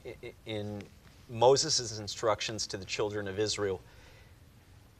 in 0.45 0.81
Moses' 1.33 1.97
instructions 1.97 2.67
to 2.67 2.77
the 2.77 2.85
children 2.85 3.27
of 3.27 3.39
Israel, 3.39 3.81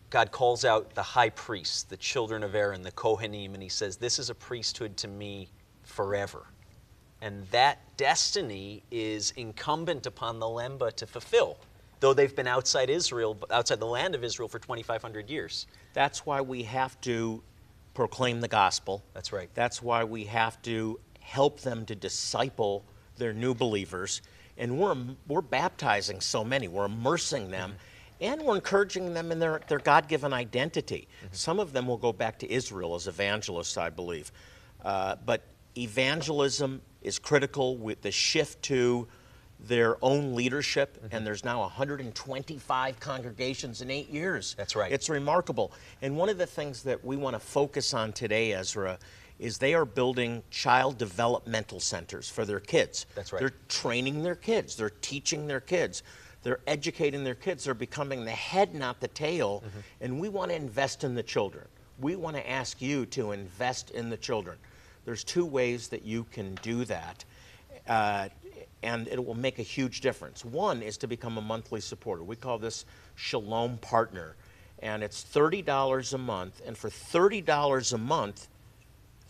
God 0.09 0.31
calls 0.31 0.65
out 0.65 0.93
the 0.95 1.03
high 1.03 1.29
priests, 1.29 1.83
the 1.83 1.97
children 1.97 2.43
of 2.43 2.55
Aaron, 2.55 2.81
the 2.81 2.91
Kohanim, 2.91 3.53
and 3.53 3.63
he 3.63 3.69
says, 3.69 3.97
This 3.97 4.19
is 4.19 4.29
a 4.29 4.35
priesthood 4.35 4.97
to 4.97 5.07
me 5.07 5.49
forever. 5.83 6.45
And 7.21 7.47
that 7.51 7.79
destiny 7.97 8.83
is 8.91 9.31
incumbent 9.37 10.05
upon 10.05 10.39
the 10.39 10.45
Lemba 10.45 10.91
to 10.93 11.07
fulfill, 11.07 11.57
though 11.99 12.13
they've 12.13 12.35
been 12.35 12.47
outside 12.47 12.89
Israel, 12.89 13.37
outside 13.49 13.79
the 13.79 13.85
land 13.85 14.13
of 14.13 14.23
Israel 14.23 14.49
for 14.49 14.59
2,500 14.59 15.29
years. 15.29 15.67
That's 15.93 16.25
why 16.25 16.41
we 16.41 16.63
have 16.63 16.99
to 17.01 17.41
proclaim 17.93 18.41
the 18.41 18.47
gospel. 18.47 19.03
That's 19.13 19.31
right. 19.31 19.49
That's 19.53 19.81
why 19.81 20.03
we 20.03 20.25
have 20.25 20.61
to 20.63 20.99
help 21.21 21.61
them 21.61 21.85
to 21.85 21.95
disciple 21.95 22.83
their 23.17 23.33
new 23.33 23.53
believers. 23.53 24.21
And 24.57 24.77
we're, 24.77 24.95
we're 25.27 25.41
baptizing 25.41 26.21
so 26.21 26.43
many, 26.43 26.67
we're 26.67 26.85
immersing 26.85 27.49
them, 27.49 27.71
mm-hmm. 27.71 28.23
and 28.33 28.41
we're 28.43 28.55
encouraging 28.55 29.13
them 29.13 29.31
in 29.31 29.39
their, 29.39 29.61
their 29.67 29.79
God 29.79 30.07
given 30.07 30.33
identity. 30.33 31.07
Mm-hmm. 31.17 31.33
Some 31.33 31.59
of 31.59 31.73
them 31.73 31.87
will 31.87 31.97
go 31.97 32.13
back 32.13 32.39
to 32.39 32.51
Israel 32.51 32.95
as 32.95 33.07
evangelists, 33.07 33.77
I 33.77 33.89
believe. 33.89 34.31
Uh, 34.83 35.15
but 35.25 35.43
evangelism 35.77 36.81
is 37.01 37.19
critical 37.19 37.77
with 37.77 38.01
the 38.01 38.11
shift 38.11 38.61
to 38.63 39.07
their 39.59 39.97
own 40.03 40.35
leadership, 40.35 40.99
and 41.01 41.11
mm-hmm. 41.11 41.25
there's 41.25 41.45
now 41.45 41.61
125 41.61 42.99
congregations 42.99 43.81
in 43.81 43.89
eight 43.89 44.09
years. 44.09 44.55
That's 44.57 44.75
right. 44.75 44.91
It's 44.91 45.09
remarkable. 45.09 45.71
And 46.01 46.17
one 46.17 46.29
of 46.29 46.37
the 46.37 46.45
things 46.45 46.83
that 46.83 47.03
we 47.03 47.15
want 47.15 47.35
to 47.35 47.39
focus 47.39 47.93
on 47.93 48.11
today, 48.11 48.53
Ezra, 48.53 48.99
is 49.39 49.57
they 49.57 49.73
are 49.73 49.85
building 49.85 50.43
child 50.49 50.97
developmental 50.97 51.79
centers 51.79 52.29
for 52.29 52.45
their 52.45 52.59
kids. 52.59 53.05
That's 53.15 53.33
right. 53.33 53.39
They're 53.39 53.53
training 53.67 54.23
their 54.23 54.35
kids, 54.35 54.75
they're 54.75 54.89
teaching 54.89 55.47
their 55.47 55.59
kids, 55.59 56.03
they're 56.43 56.59
educating 56.67 57.23
their 57.23 57.35
kids, 57.35 57.63
they're 57.63 57.73
becoming 57.73 58.25
the 58.25 58.31
head, 58.31 58.75
not 58.75 58.99
the 58.99 59.07
tail. 59.09 59.63
Mm-hmm. 59.65 59.79
And 60.01 60.19
we 60.19 60.29
want 60.29 60.51
to 60.51 60.55
invest 60.55 61.03
in 61.03 61.15
the 61.15 61.23
children. 61.23 61.65
We 61.99 62.15
want 62.15 62.35
to 62.35 62.49
ask 62.49 62.81
you 62.81 63.05
to 63.07 63.31
invest 63.31 63.91
in 63.91 64.09
the 64.09 64.17
children. 64.17 64.57
There's 65.05 65.23
two 65.23 65.45
ways 65.45 65.89
that 65.89 66.03
you 66.03 66.25
can 66.31 66.55
do 66.61 66.85
that. 66.85 67.25
Uh, 67.87 68.29
and 68.81 69.07
it 69.07 69.23
will 69.23 69.35
make 69.35 69.59
a 69.59 69.63
huge 69.63 70.01
difference. 70.01 70.43
One 70.43 70.81
is 70.81 70.97
to 70.97 71.07
become 71.07 71.37
a 71.37 71.41
monthly 71.41 71.81
supporter. 71.81 72.23
We 72.23 72.35
call 72.35 72.57
this 72.57 72.85
Shalom 73.15 73.77
Partner. 73.77 74.35
And 74.79 75.01
it's 75.01 75.23
$30 75.23 76.13
a 76.13 76.17
month. 76.17 76.61
And 76.65 76.77
for 76.77 76.89
$30 76.89 77.93
a 77.93 77.97
month, 77.97 78.47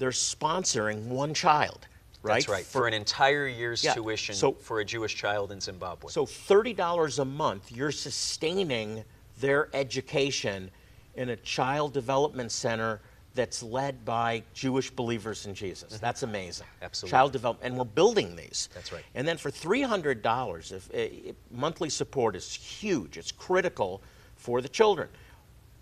they're 0.03 0.09
sponsoring 0.09 1.05
one 1.05 1.33
child, 1.33 1.87
right? 2.23 2.33
That's 2.33 2.49
right. 2.49 2.65
For, 2.65 2.87
an 2.87 2.93
entire 2.93 3.47
year's 3.47 3.81
Yeah, 3.81 3.93
tuition 3.93 4.35
so- 4.35 4.51
for 4.51 4.81
a 4.81 4.85
Jewish 4.85 5.15
child 5.15 5.53
in 5.53 5.61
Zimbabwe. 5.61 6.11
So 6.11 6.25
$30 6.25 7.19
a 7.19 7.23
month, 7.23 7.71
you're 7.71 7.89
sustaining 7.93 9.05
their 9.39 9.69
education 9.73 10.69
in 11.15 11.29
a 11.29 11.37
child 11.37 11.93
development 11.93 12.51
center 12.51 12.99
that's 13.33 13.63
led 13.63 14.03
by 14.03 14.43
Jewish 14.53 14.91
believers 14.91 15.45
in 15.45 15.55
Jesus. 15.55 15.97
That's 15.99 16.23
amazing. 16.23 16.67
Absolutely. 16.81 17.11
Child 17.11 17.31
development, 17.31 17.65
and 17.65 17.77
we're 17.77 17.85
building 17.85 18.35
these. 18.35 18.67
That's 18.73 18.91
right. 18.91 19.03
And 19.15 19.25
then 19.25 19.37
for 19.37 19.51
$300, 19.51 20.71
if, 20.73 20.93
uh, 20.93 21.33
monthly 21.49 21.89
support 21.89 22.35
is 22.35 22.53
huge. 22.53 23.17
It's 23.17 23.31
critical 23.31 24.01
for 24.35 24.59
the 24.59 24.67
children. 24.69 25.07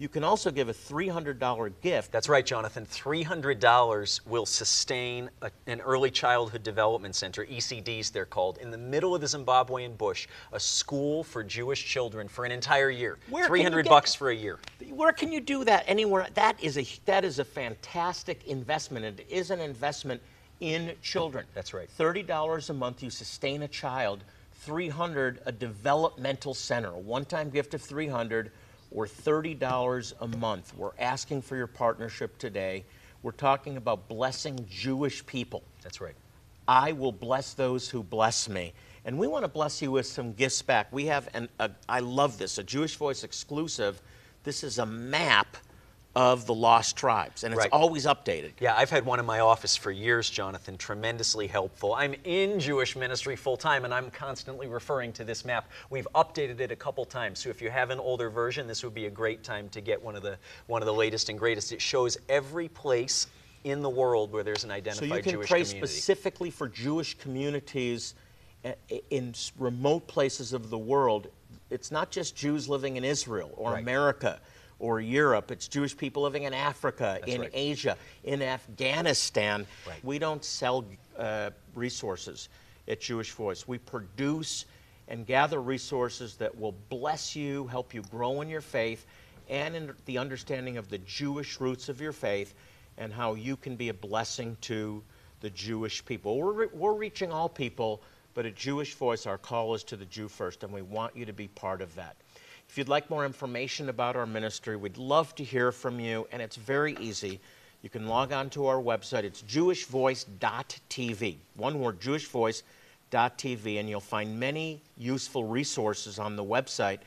You 0.02 0.10
can 0.10 0.24
also 0.24 0.50
give 0.50 0.68
a 0.68 0.74
$300 0.74 1.74
gift. 1.84 2.12
That's 2.12 2.28
right, 2.28 2.44
Jonathan. 2.44 2.88
$300 2.88 4.26
will 4.26 4.48
sustain 4.48 5.30
a, 5.44 5.52
an 5.68 5.80
early 5.80 6.10
childhood 6.10 6.64
development 6.64 7.14
center, 7.14 7.46
ECDs 7.46 8.12
they're 8.12 8.26
called, 8.26 8.58
in 8.58 8.72
the 8.72 8.80
middle 8.80 9.14
of 9.14 9.22
the 9.22 9.28
Zimbabwean 9.28 9.96
bush, 10.00 10.28
a 10.54 10.60
school 10.60 11.24
for 11.24 11.44
Jewish 11.44 11.86
children 11.86 12.28
for 12.28 12.46
an 12.46 12.52
entire 12.52 12.90
year. 12.90 13.20
Where 13.30 13.46
300 13.46 13.84
get- 13.84 13.90
bucks 13.92 14.16
for 14.16 14.32
a 14.32 14.36
year. 14.36 14.58
Where 14.90 15.14
can 15.14 15.32
you 15.32 15.40
do 15.40 15.64
that? 15.66 15.84
Anywhere. 15.86 16.26
That 16.34 16.62
is 16.64 16.80
a 16.80 16.86
that 17.06 17.24
is 17.24 17.38
a 17.38 17.46
fantastic 17.46 18.44
investment. 18.46 19.06
It 19.06 19.28
is 19.30 19.52
an 19.52 19.60
investment 19.60 20.20
in 20.62 20.94
children. 21.04 21.46
That's 21.54 21.76
right. 21.76 21.88
Thirty 21.88 22.24
dollars 22.24 22.72
a 22.72 22.74
month, 22.74 23.04
you 23.04 23.12
sustain 23.12 23.62
a 23.62 23.68
child. 23.68 24.24
Three 24.56 24.90
hundred, 24.90 25.42
a 25.46 25.52
developmental 25.52 26.56
center, 26.56 26.90
a 26.90 27.00
one-time 27.00 27.52
gift 27.52 27.76
of 27.76 27.84
three 27.84 28.08
hundred, 28.08 28.52
or 28.92 29.08
thirty 29.08 29.54
dollars 29.54 30.14
a 30.22 30.28
month. 30.28 30.74
We're 30.76 30.92
asking 31.00 31.42
for 31.42 31.56
your 31.56 31.68
partnership 31.68 32.38
today. 32.38 32.84
We're 33.24 33.32
talking 33.32 33.78
about 33.78 34.08
blessing 34.08 34.66
Jewish 34.70 35.26
people. 35.26 35.64
That's 35.84 36.02
right. 36.02 36.16
I 36.68 36.92
will 36.92 37.12
bless 37.12 37.54
those 37.54 37.90
who 37.90 38.04
bless 38.04 38.50
me. 38.50 38.74
And 39.06 39.18
we 39.18 39.28
want 39.28 39.44
to 39.46 39.50
bless 39.50 39.82
you 39.82 39.92
with 39.92 40.06
some 40.06 40.34
gifts 40.34 40.62
back. 40.62 40.92
We 40.92 41.08
have, 41.08 41.28
an, 41.34 41.50
a, 41.60 41.72
I 41.90 42.00
love 42.02 42.38
this, 42.38 42.58
a 42.58 42.64
Jewish 42.64 42.96
Voice 42.96 43.24
exclusive. 43.24 44.02
This 44.44 44.64
is 44.64 44.78
a 44.78 44.86
map 44.86 45.58
of 46.14 46.46
the 46.46 46.54
lost 46.54 46.98
tribes, 46.98 47.44
and 47.46 47.54
it's 47.54 47.60
Right. 47.62 47.72
always 47.72 48.06
updated. 48.06 48.52
Yeah, 48.60 48.76
I've 48.76 48.90
had 48.90 49.06
one 49.06 49.20
in 49.22 49.26
my 49.26 49.40
office 49.40 49.78
for 49.78 49.92
years, 49.92 50.30
Jonathan. 50.30 50.78
Tremendously 50.78 51.48
helpful. 51.48 51.94
I'm 51.94 52.16
in 52.26 52.60
Jewish 52.60 52.98
ministry 52.98 53.38
full 53.38 53.56
time, 53.56 53.86
and 53.86 53.94
I'm 53.94 54.12
constantly 54.12 54.68
referring 54.68 55.14
to 55.14 55.24
this 55.24 55.46
map. 55.46 55.72
We've 55.90 56.08
updated 56.14 56.60
it 56.60 56.70
a 56.70 56.76
couple 56.76 57.06
times, 57.06 57.40
so 57.40 57.50
if 57.50 57.62
you 57.62 57.70
have 57.70 57.92
an 57.92 58.00
older 58.00 58.30
version, 58.30 58.68
this 58.68 58.84
would 58.84 58.94
be 58.94 59.06
a 59.06 59.10
great 59.10 59.44
time 59.44 59.70
to 59.70 59.80
get 59.80 60.02
one 60.04 60.16
of 60.18 60.22
the 60.24 60.38
one 60.68 60.82
of 60.82 60.86
the 60.86 60.94
latest 60.94 61.30
and 61.30 61.40
greatest. 61.40 61.72
It 61.72 61.82
shows 61.82 62.18
every 62.28 62.68
place 62.68 63.28
in 63.64 63.82
the 63.82 63.90
world 63.90 64.34
where 64.34 64.44
there's 64.44 64.64
an 64.66 64.72
identified 64.72 64.98
So 64.98 65.06
identified 65.06 65.18
you 65.18 65.24
can 65.24 65.32
Jewish 65.40 65.50
pray 65.50 65.64
community. 65.64 65.94
specifically 65.94 66.50
for 66.50 66.68
Jewish 66.68 67.18
communities 67.20 68.16
uh, 68.66 68.72
in 69.10 69.34
remote 69.58 70.08
places 70.08 70.52
of 70.52 70.70
the 70.70 70.78
world. 70.78 71.28
It's 71.70 71.90
not 71.90 72.12
just 72.12 72.36
Jews 72.36 72.68
living 72.68 72.98
in 72.98 73.04
Israel 73.06 73.52
or 73.56 73.72
Right. 73.72 73.82
America 73.82 74.42
or 74.82 75.00
Europe. 75.00 75.52
It's 75.52 75.68
Jewish 75.68 75.96
people 75.96 76.24
living 76.24 76.44
in 76.44 76.54
Africa, 76.54 77.20
in 77.28 77.42
right. 77.42 77.52
Asia, 77.54 77.96
in 78.24 78.42
Afghanistan. 78.42 79.68
Right. 79.88 80.04
We 80.04 80.18
don't 80.20 80.44
sell 80.44 80.84
uh, 81.18 81.52
resources 81.76 82.50
at 82.88 83.00
Jewish 83.00 83.32
Voice. 83.32 83.68
We 83.68 83.78
produce 83.78 84.66
and 85.08 85.26
gather 85.26 85.62
resources 85.62 86.36
that 86.38 86.58
will 86.58 86.74
bless 86.90 87.36
you, 87.36 87.68
help 87.68 87.94
you 87.94 88.02
grow 88.10 88.42
in 88.42 88.50
your 88.50 88.62
faith, 88.62 89.06
and 89.50 89.76
in 89.76 89.94
the 90.06 90.18
understanding 90.18 90.78
of 90.78 90.90
the 90.90 90.98
Jewish 91.00 91.62
roots 91.62 91.88
of 91.88 92.02
your 92.02 92.14
faith 92.14 92.56
and 92.98 93.14
how 93.14 93.36
you 93.36 93.56
can 93.56 93.76
be 93.76 93.90
a 93.90 93.94
blessing 93.94 94.58
to 94.62 95.04
the 95.42 95.50
Jewish 95.52 96.04
people. 96.06 96.38
We're, 96.38 96.52
re- 96.52 96.68
we're 96.74 96.94
reaching 96.94 97.32
all 97.32 97.50
people, 97.50 98.02
but 98.34 98.46
at 98.46 98.56
Jewish 98.56 98.96
Voice, 98.96 99.28
our 99.28 99.38
call 99.38 99.76
is 99.76 99.84
to 99.86 99.96
the 99.96 100.06
Jew 100.06 100.28
first, 100.28 100.64
and 100.64 100.74
we 100.74 100.82
want 100.82 101.16
you 101.16 101.26
to 101.26 101.34
be 101.34 101.48
part 101.50 101.82
of 101.82 101.94
that. 101.96 102.16
If 102.72 102.78
you'd 102.78 102.88
like 102.88 103.10
more 103.10 103.26
information 103.26 103.90
about 103.90 104.16
our 104.16 104.26
ministry, 104.26 104.78
we'd 104.78 104.96
love 104.96 105.36
to 105.36 105.44
hear 105.44 105.74
from 105.74 106.00
you, 106.00 106.26
and 106.32 106.42
it's 106.42 106.56
very 106.56 106.96
easy. 107.02 107.42
You 107.82 107.90
can 107.90 108.08
log 108.08 108.32
on 108.32 108.50
to 108.52 108.66
our 108.68 108.78
website. 108.78 109.26
It's 109.26 109.42
jewishvoice.tv. 109.42 111.36
One 111.58 111.82
word, 111.82 112.00
jewishvoice.tv, 112.00 113.78
and 113.78 113.90
you'll 113.90 114.00
find 114.00 114.40
many 114.40 114.82
useful 114.98 115.44
resources 115.44 116.18
on 116.18 116.38
the 116.38 116.46
website, 116.46 117.00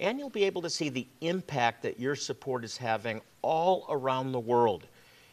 and 0.00 0.18
you'll 0.18 0.28
be 0.28 0.42
able 0.42 0.62
to 0.62 0.70
see 0.70 0.88
the 0.88 1.06
impact 1.20 1.84
that 1.84 2.00
your 2.00 2.16
support 2.16 2.64
is 2.64 2.76
having 2.76 3.20
all 3.42 3.86
around 3.90 4.32
the 4.32 4.40
world. 4.40 4.88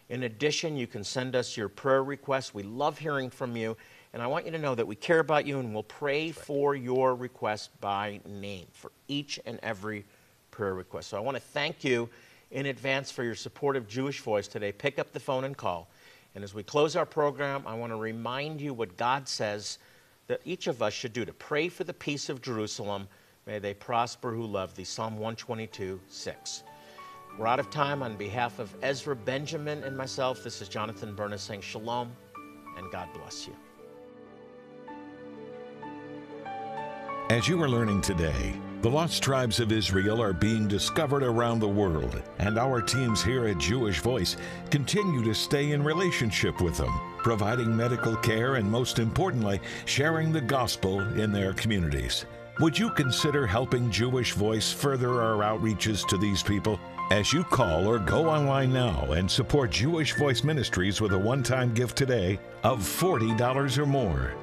In 0.09 0.21
addition, 0.21 0.77
you 0.77 0.85
can 0.85 1.03
send 1.03 1.35
us 1.35 1.57
your 1.57 1.67
prayer 1.67 2.03
requests. 2.03 2.53
We 2.53 2.61
love 2.61 2.99
hearing 2.99 3.31
from 3.31 3.57
you, 3.57 3.75
and 4.13 4.23
I 4.23 4.27
want 4.27 4.45
you 4.45 4.51
to 4.51 4.57
know 4.57 4.73
that 4.73 4.87
we 4.87 4.95
care 4.95 5.19
about 5.19 5.45
you 5.45 5.59
and 5.59 5.73
we'll 5.73 5.83
pray 5.83 6.31
for 6.31 6.75
your 6.75 7.15
request 7.15 7.69
by 7.79 8.19
name 8.27 8.65
for 8.71 8.91
each 9.07 9.39
and 9.45 9.59
every 9.61 10.05
prayer 10.51 10.73
request. 10.73 11.09
So 11.09 11.17
I 11.17 11.19
want 11.19 11.37
to 11.37 11.43
thank 11.43 11.83
you 11.83 12.09
in 12.51 12.65
advance 12.65 13.11
for 13.11 13.23
your 13.23 13.35
support 13.35 13.75
of 13.75 13.87
Jewish 13.87 14.21
Voice 14.21 14.47
today. 14.47 14.71
Pick 14.71 14.97
up 14.97 15.11
the 15.13 15.19
phone 15.19 15.43
and 15.43 15.55
call. 15.55 15.89
And 16.33 16.43
as 16.43 16.53
we 16.53 16.63
close 16.63 16.95
our 16.95 17.05
program, 17.05 17.63
I 17.67 17.75
want 17.75 17.91
to 17.91 17.97
remind 17.97 18.61
you 18.61 18.73
what 18.73 18.97
God 18.97 19.27
says 19.27 19.77
that 20.27 20.41
each 20.43 20.67
of 20.67 20.81
us 20.81 20.93
should 20.93 21.13
do 21.13 21.25
to 21.25 21.33
pray 21.33 21.69
for 21.69 21.83
the 21.83 21.93
peace 21.93 22.29
of 22.29 22.41
Jerusalem. 22.41 23.07
May 23.45 23.59
they 23.59 23.73
prosper 23.73 24.31
who 24.31 24.45
love 24.45 24.75
thee. 24.75 24.83
Psalm 24.83 25.13
122, 25.13 25.99
6. 26.07 26.63
We're 27.37 27.47
out 27.47 27.59
of 27.59 27.69
time. 27.69 28.01
On 28.03 28.15
behalf 28.15 28.59
of 28.59 28.73
Ezra 28.81 29.15
Benjamin 29.15 29.83
and 29.83 29.95
myself, 29.95 30.43
this 30.43 30.61
is 30.61 30.67
Jonathan 30.67 31.15
Bernis 31.15 31.43
saying 31.43 31.61
shalom 31.61 32.11
and 32.77 32.91
God 32.91 33.09
bless 33.13 33.47
you. 33.47 33.68
As 37.29 37.47
you 37.47 37.61
are 37.61 37.69
learning 37.69 38.01
today, 38.01 38.59
the 38.81 38.89
lost 38.89 39.21
tribes 39.21 39.59
of 39.59 39.71
Israel 39.71 40.19
are 40.19 40.33
being 40.33 40.67
discovered 40.67 41.21
around 41.21 41.59
the 41.59 41.67
world, 41.67 42.23
and 42.39 42.57
our 42.57 42.81
teams 42.81 43.23
here 43.23 43.45
at 43.45 43.59
Jewish 43.59 43.99
Voice 43.99 44.35
continue 44.71 45.23
to 45.23 45.35
stay 45.35 45.73
in 45.73 45.83
relationship 45.83 46.59
with 46.59 46.75
them, 46.75 46.89
providing 47.19 47.77
medical 47.77 48.15
care 48.15 48.55
and, 48.55 48.67
most 48.67 48.97
importantly, 48.97 49.61
sharing 49.85 50.31
the 50.31 50.41
gospel 50.41 51.01
in 51.19 51.31
their 51.31 51.53
communities. 51.53 52.25
Would 52.61 52.79
you 52.79 52.89
consider 52.89 53.45
helping 53.45 53.91
Jewish 53.91 54.33
Voice 54.33 54.73
further 54.73 55.21
our 55.21 55.43
outreaches 55.43 56.07
to 56.07 56.17
these 56.17 56.41
people? 56.41 56.79
As 57.11 57.31
you 57.31 57.43
call 57.43 57.85
or 57.85 57.99
go 57.99 58.27
online 58.27 58.73
now 58.73 59.03
and 59.11 59.29
support 59.29 59.69
Jewish 59.69 60.15
Voice 60.15 60.43
Ministries 60.43 60.99
with 60.99 61.13
a 61.13 61.19
one 61.19 61.43
time 61.43 61.75
gift 61.75 61.95
today 61.95 62.39
of 62.63 62.79
$40 62.79 63.77
or 63.77 63.85
more. 63.85 64.33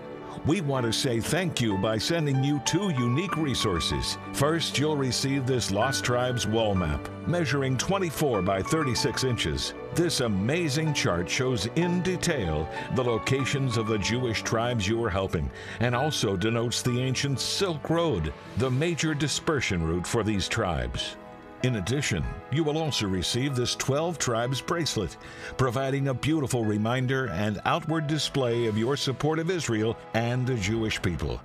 We 0.47 0.61
want 0.61 0.87
to 0.87 0.93
say 0.93 1.19
thank 1.19 1.61
you 1.61 1.77
by 1.77 1.99
sending 1.99 2.45
you 2.45 2.61
two 2.65 2.91
unique 2.91 3.37
resources. 3.37 4.17
First, 4.33 4.79
you'll 4.79 4.97
receive 4.97 5.45
this 5.45 5.73
Lost 5.73 6.05
Tribes 6.05 6.47
wall 6.47 6.73
map, 6.73 7.09
measuring 7.27 7.77
24 7.77 8.43
by 8.43 8.63
36 8.63 9.25
inches. 9.25 9.75
This 9.97 10.21
amazing 10.21 10.95
chart 10.95 11.29
shows 11.29 11.67
in 11.75 12.01
detail 12.03 12.69
the 12.95 13.03
locations 13.03 13.77
of 13.77 13.89
the 13.89 13.99
Jewish 13.99 14.43
tribes 14.43 14.87
you 14.87 15.03
are 15.03 15.11
helping 15.11 15.51
and 15.81 15.97
also 15.97 16.37
denotes 16.37 16.81
the 16.81 17.01
ancient 17.01 17.41
Silk 17.41 17.91
Road, 17.91 18.33
the 18.59 18.71
major 18.71 19.15
dispersion 19.15 19.83
route 19.83 20.07
for 20.07 20.23
these 20.23 20.47
tribes. 20.47 21.17
In 21.63 21.77
addition, 21.77 22.23
you 22.53 22.63
will 22.63 22.79
also 22.79 23.07
receive 23.07 23.57
this 23.57 23.75
12 23.75 24.19
Tribes 24.19 24.61
bracelet, 24.61 25.17
providing 25.57 26.09
a 26.09 26.15
beautiful 26.15 26.65
reminder 26.65 27.27
and 27.31 27.61
outward 27.65 28.07
display 28.07 28.67
of 28.67 28.79
your 28.79 28.97
support 28.97 29.39
of 29.39 29.51
Israel 29.51 29.97
and 30.15 30.47
the 30.47 30.57
Jewish 30.57 31.01
people. 31.01 31.41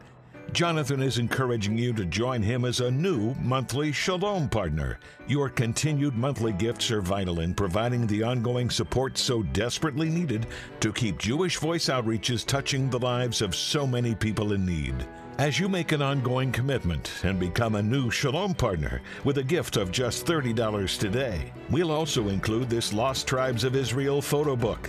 Jonathan 0.53 1.01
is 1.01 1.17
encouraging 1.17 1.77
you 1.77 1.93
to 1.93 2.03
join 2.03 2.41
him 2.43 2.65
as 2.65 2.81
a 2.81 2.91
new 2.91 3.33
monthly 3.35 3.93
Shalom 3.93 4.49
partner. 4.49 4.99
Your 5.25 5.47
continued 5.47 6.15
monthly 6.15 6.51
gifts 6.51 6.91
are 6.91 7.01
vital 7.01 7.39
in 7.39 7.53
providing 7.53 8.05
the 8.05 8.21
ongoing 8.21 8.69
support 8.69 9.17
so 9.17 9.43
desperately 9.43 10.09
needed 10.09 10.47
to 10.81 10.91
keep 10.91 11.17
Jewish 11.17 11.57
Voice 11.57 11.85
outreaches 11.85 12.45
touching 12.45 12.89
the 12.89 12.99
lives 12.99 13.41
of 13.41 13.55
so 13.55 13.87
many 13.87 14.13
people 14.13 14.51
in 14.51 14.65
need. 14.65 15.07
As 15.41 15.57
you 15.59 15.67
make 15.67 15.91
an 15.91 16.03
ongoing 16.03 16.51
commitment 16.51 17.11
and 17.23 17.39
become 17.39 17.73
a 17.73 17.81
new 17.81 18.11
Shalom 18.11 18.53
partner 18.53 19.01
with 19.23 19.39
a 19.39 19.43
gift 19.43 19.75
of 19.75 19.91
just 19.91 20.27
$30 20.27 20.99
today, 20.99 21.51
we'll 21.71 21.89
also 21.89 22.29
include 22.29 22.69
this 22.69 22.93
Lost 22.93 23.25
Tribes 23.25 23.63
of 23.63 23.75
Israel 23.75 24.21
photo 24.21 24.55
book. 24.55 24.87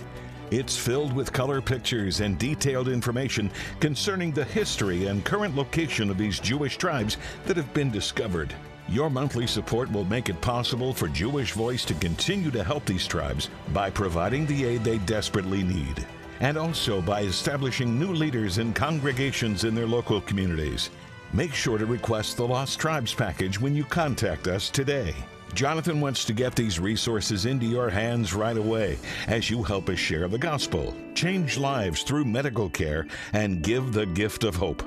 It's 0.51 0.77
filled 0.77 1.11
with 1.11 1.33
color 1.33 1.59
pictures 1.59 2.19
and 2.19 2.37
detailed 2.37 2.87
information 2.87 3.49
concerning 3.79 4.31
the 4.31 4.43
history 4.43 5.07
and 5.07 5.25
current 5.25 5.55
location 5.55 6.11
of 6.11 6.19
these 6.19 6.39
Jewish 6.39 6.77
tribes 6.77 7.17
that 7.47 7.57
have 7.57 7.73
been 7.73 7.89
discovered. 7.89 8.53
Your 8.87 9.09
monthly 9.09 9.47
support 9.47 9.91
will 9.91 10.05
make 10.05 10.29
it 10.29 10.39
possible 10.39 10.93
for 10.93 11.07
Jewish 11.07 11.53
Voice 11.53 11.83
to 11.85 11.95
continue 11.95 12.51
to 12.51 12.63
help 12.63 12.85
these 12.85 13.07
tribes 13.07 13.49
by 13.73 13.89
providing 13.89 14.45
the 14.45 14.65
aid 14.65 14.83
they 14.83 14.99
desperately 14.99 15.63
need 15.63 16.05
and 16.39 16.57
also 16.57 17.01
by 17.01 17.21
establishing 17.21 17.99
new 17.99 18.13
leaders 18.13 18.57
and 18.57 18.75
congregations 18.75 19.63
in 19.63 19.75
their 19.75 19.87
local 19.87 20.21
communities. 20.21 20.89
Make 21.33 21.53
sure 21.53 21.77
to 21.77 21.85
request 21.85 22.37
the 22.37 22.47
Lost 22.47 22.79
Tribes 22.79 23.13
package 23.13 23.59
when 23.59 23.75
you 23.75 23.83
contact 23.83 24.47
us 24.47 24.69
today. 24.69 25.15
Jonathan 25.53 26.01
wants 26.01 26.25
to 26.25 26.33
get 26.33 26.55
these 26.55 26.79
resources 26.79 27.45
into 27.45 27.65
your 27.65 27.89
hands 27.89 28.33
right 28.33 28.57
away 28.57 28.97
as 29.27 29.49
you 29.49 29.61
help 29.61 29.89
us 29.89 29.99
share 29.99 30.27
the 30.27 30.37
gospel, 30.37 30.95
change 31.13 31.57
lives 31.57 32.03
through 32.03 32.25
medical 32.25 32.69
care, 32.69 33.05
and 33.33 33.61
give 33.61 33.93
the 33.93 34.05
gift 34.07 34.43
of 34.43 34.55
hope. 34.55 34.83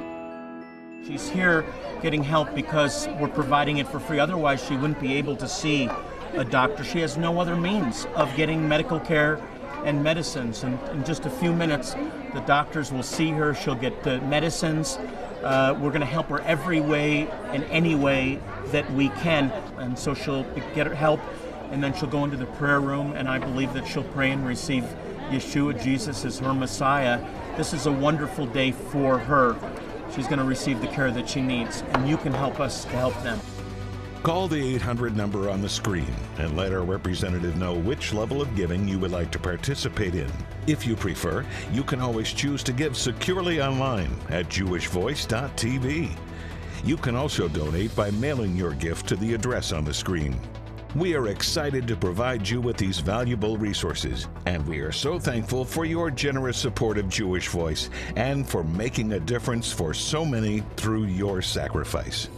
She's 1.07 1.29
here 1.29 1.65
getting 2.03 2.23
help 2.23 2.53
because 2.53 3.07
we're 3.21 3.29
providing 3.29 3.79
it 3.79 3.87
for 3.87 4.01
free. 4.01 4.19
Otherwise, 4.19 4.65
she 4.65 4.75
wouldn't 4.75 5.01
be 5.01 5.15
able 5.15 5.37
to 5.37 5.49
see 5.49 5.89
a 6.35 6.45
doctor. 6.45 6.83
She 6.83 6.99
has 7.01 7.17
no 7.17 7.41
other 7.41 7.55
means 7.55 8.07
of 8.17 8.35
getting 8.35 8.69
medical 8.69 8.99
care 8.99 9.41
and 9.87 10.03
medicines. 10.03 10.64
And 10.64 10.79
in 10.90 11.05
just 11.05 11.25
a 11.25 11.31
few 11.31 11.53
minutes, 11.53 11.94
the 12.35 12.42
doctors 12.46 12.92
will 12.92 13.03
see 13.03 13.31
her. 13.31 13.55
She'll 13.55 13.75
get 13.75 14.03
the 14.03 14.20
medicines. 14.22 14.99
Uh, 15.42 15.79
we're 15.81 15.90
going 15.90 16.01
to 16.01 16.07
help 16.07 16.27
her 16.27 16.40
every 16.40 16.81
way 16.81 17.29
and 17.53 17.64
any 17.64 17.94
way 17.94 18.40
that 18.66 18.90
we 18.92 19.09
can. 19.11 19.51
And 19.79 19.99
so 19.99 20.12
she'll 20.12 20.42
get 20.75 20.87
her 20.87 20.94
help, 20.94 21.20
and 21.70 21.83
then 21.83 21.94
she'll 21.94 22.11
go 22.11 22.25
into 22.25 22.37
the 22.37 22.46
prayer 22.46 22.81
room. 22.81 23.12
And 23.12 23.29
I 23.29 23.38
believe 23.38 23.72
that 23.75 23.87
she'll 23.87 24.03
pray 24.03 24.33
and 24.33 24.44
receive 24.44 24.85
Yeshua, 25.31 25.81
Jesus, 25.81 26.25
as 26.25 26.40
her 26.40 26.53
Messiah. 26.53 27.25
This 27.57 27.72
is 27.72 27.87
a 27.87 27.92
wonderful 27.92 28.46
day 28.46 28.72
for 28.72 29.18
her. 29.18 29.57
She's 30.14 30.27
going 30.27 30.38
to 30.38 30.44
receive 30.44 30.81
the 30.81 30.88
care 30.88 31.11
that 31.11 31.29
she 31.29 31.40
needs, 31.40 31.83
and 31.92 32.09
you 32.09 32.16
can 32.16 32.33
help 32.33 32.61
us 32.61 32.85
to 32.85 32.90
help 32.90 33.14
them. 33.22 33.40
Call 34.27 34.49
the 34.49 34.75
800 34.75 35.17
number 35.17 35.49
on 35.49 35.62
the 35.62 35.69
screen 35.69 36.12
and 36.39 36.57
let 36.57 36.73
our 36.73 36.83
representative 36.83 37.57
know 37.57 37.75
which 37.75 38.12
level 38.12 38.43
of 38.43 38.57
giving 38.57 38.89
you 38.89 38.99
would 38.99 39.12
like 39.12 39.31
to 39.31 39.39
participate 39.39 40.17
in. 40.17 40.29
If 40.67 40.85
you 40.85 40.97
prefer, 40.97 41.47
you 41.71 41.85
can 41.85 42.01
always 42.01 42.33
choose 42.33 42.65
to 42.65 42.73
give 42.73 42.97
securely 42.97 43.62
online 43.62 44.11
at 44.29 44.49
jewishvoice.tv. 44.49 46.11
You 46.85 46.97
can 46.97 47.15
also 47.15 47.47
donate 47.47 47.95
by 47.95 48.11
mailing 48.11 48.57
your 48.57 48.73
gift 48.73 49.07
to 49.11 49.15
the 49.17 49.33
address 49.33 49.71
on 49.71 49.85
the 49.85 49.95
screen. 49.95 50.37
We 50.97 51.15
are 51.15 51.29
excited 51.29 51.87
to 51.87 51.95
provide 51.95 52.49
you 52.49 52.61
with 52.61 52.79
these 52.79 52.99
valuable 52.99 53.57
resources, 53.57 54.27
and 54.45 54.67
we 54.67 54.81
are 54.81 54.91
so 54.91 55.21
thankful 55.21 55.65
for 55.65 55.85
your 55.85 56.11
generous 56.11 56.59
support 56.59 56.99
of 56.99 57.09
Jewish 57.09 57.47
Voice 57.47 57.91
and 58.17 58.45
for 58.49 58.65
making 58.65 59.12
a 59.12 59.21
difference 59.21 59.71
for 59.71 59.95
so 59.95 60.25
many 60.25 60.65
through 60.75 61.05
your 61.05 61.43
sacrifice. 61.43 62.29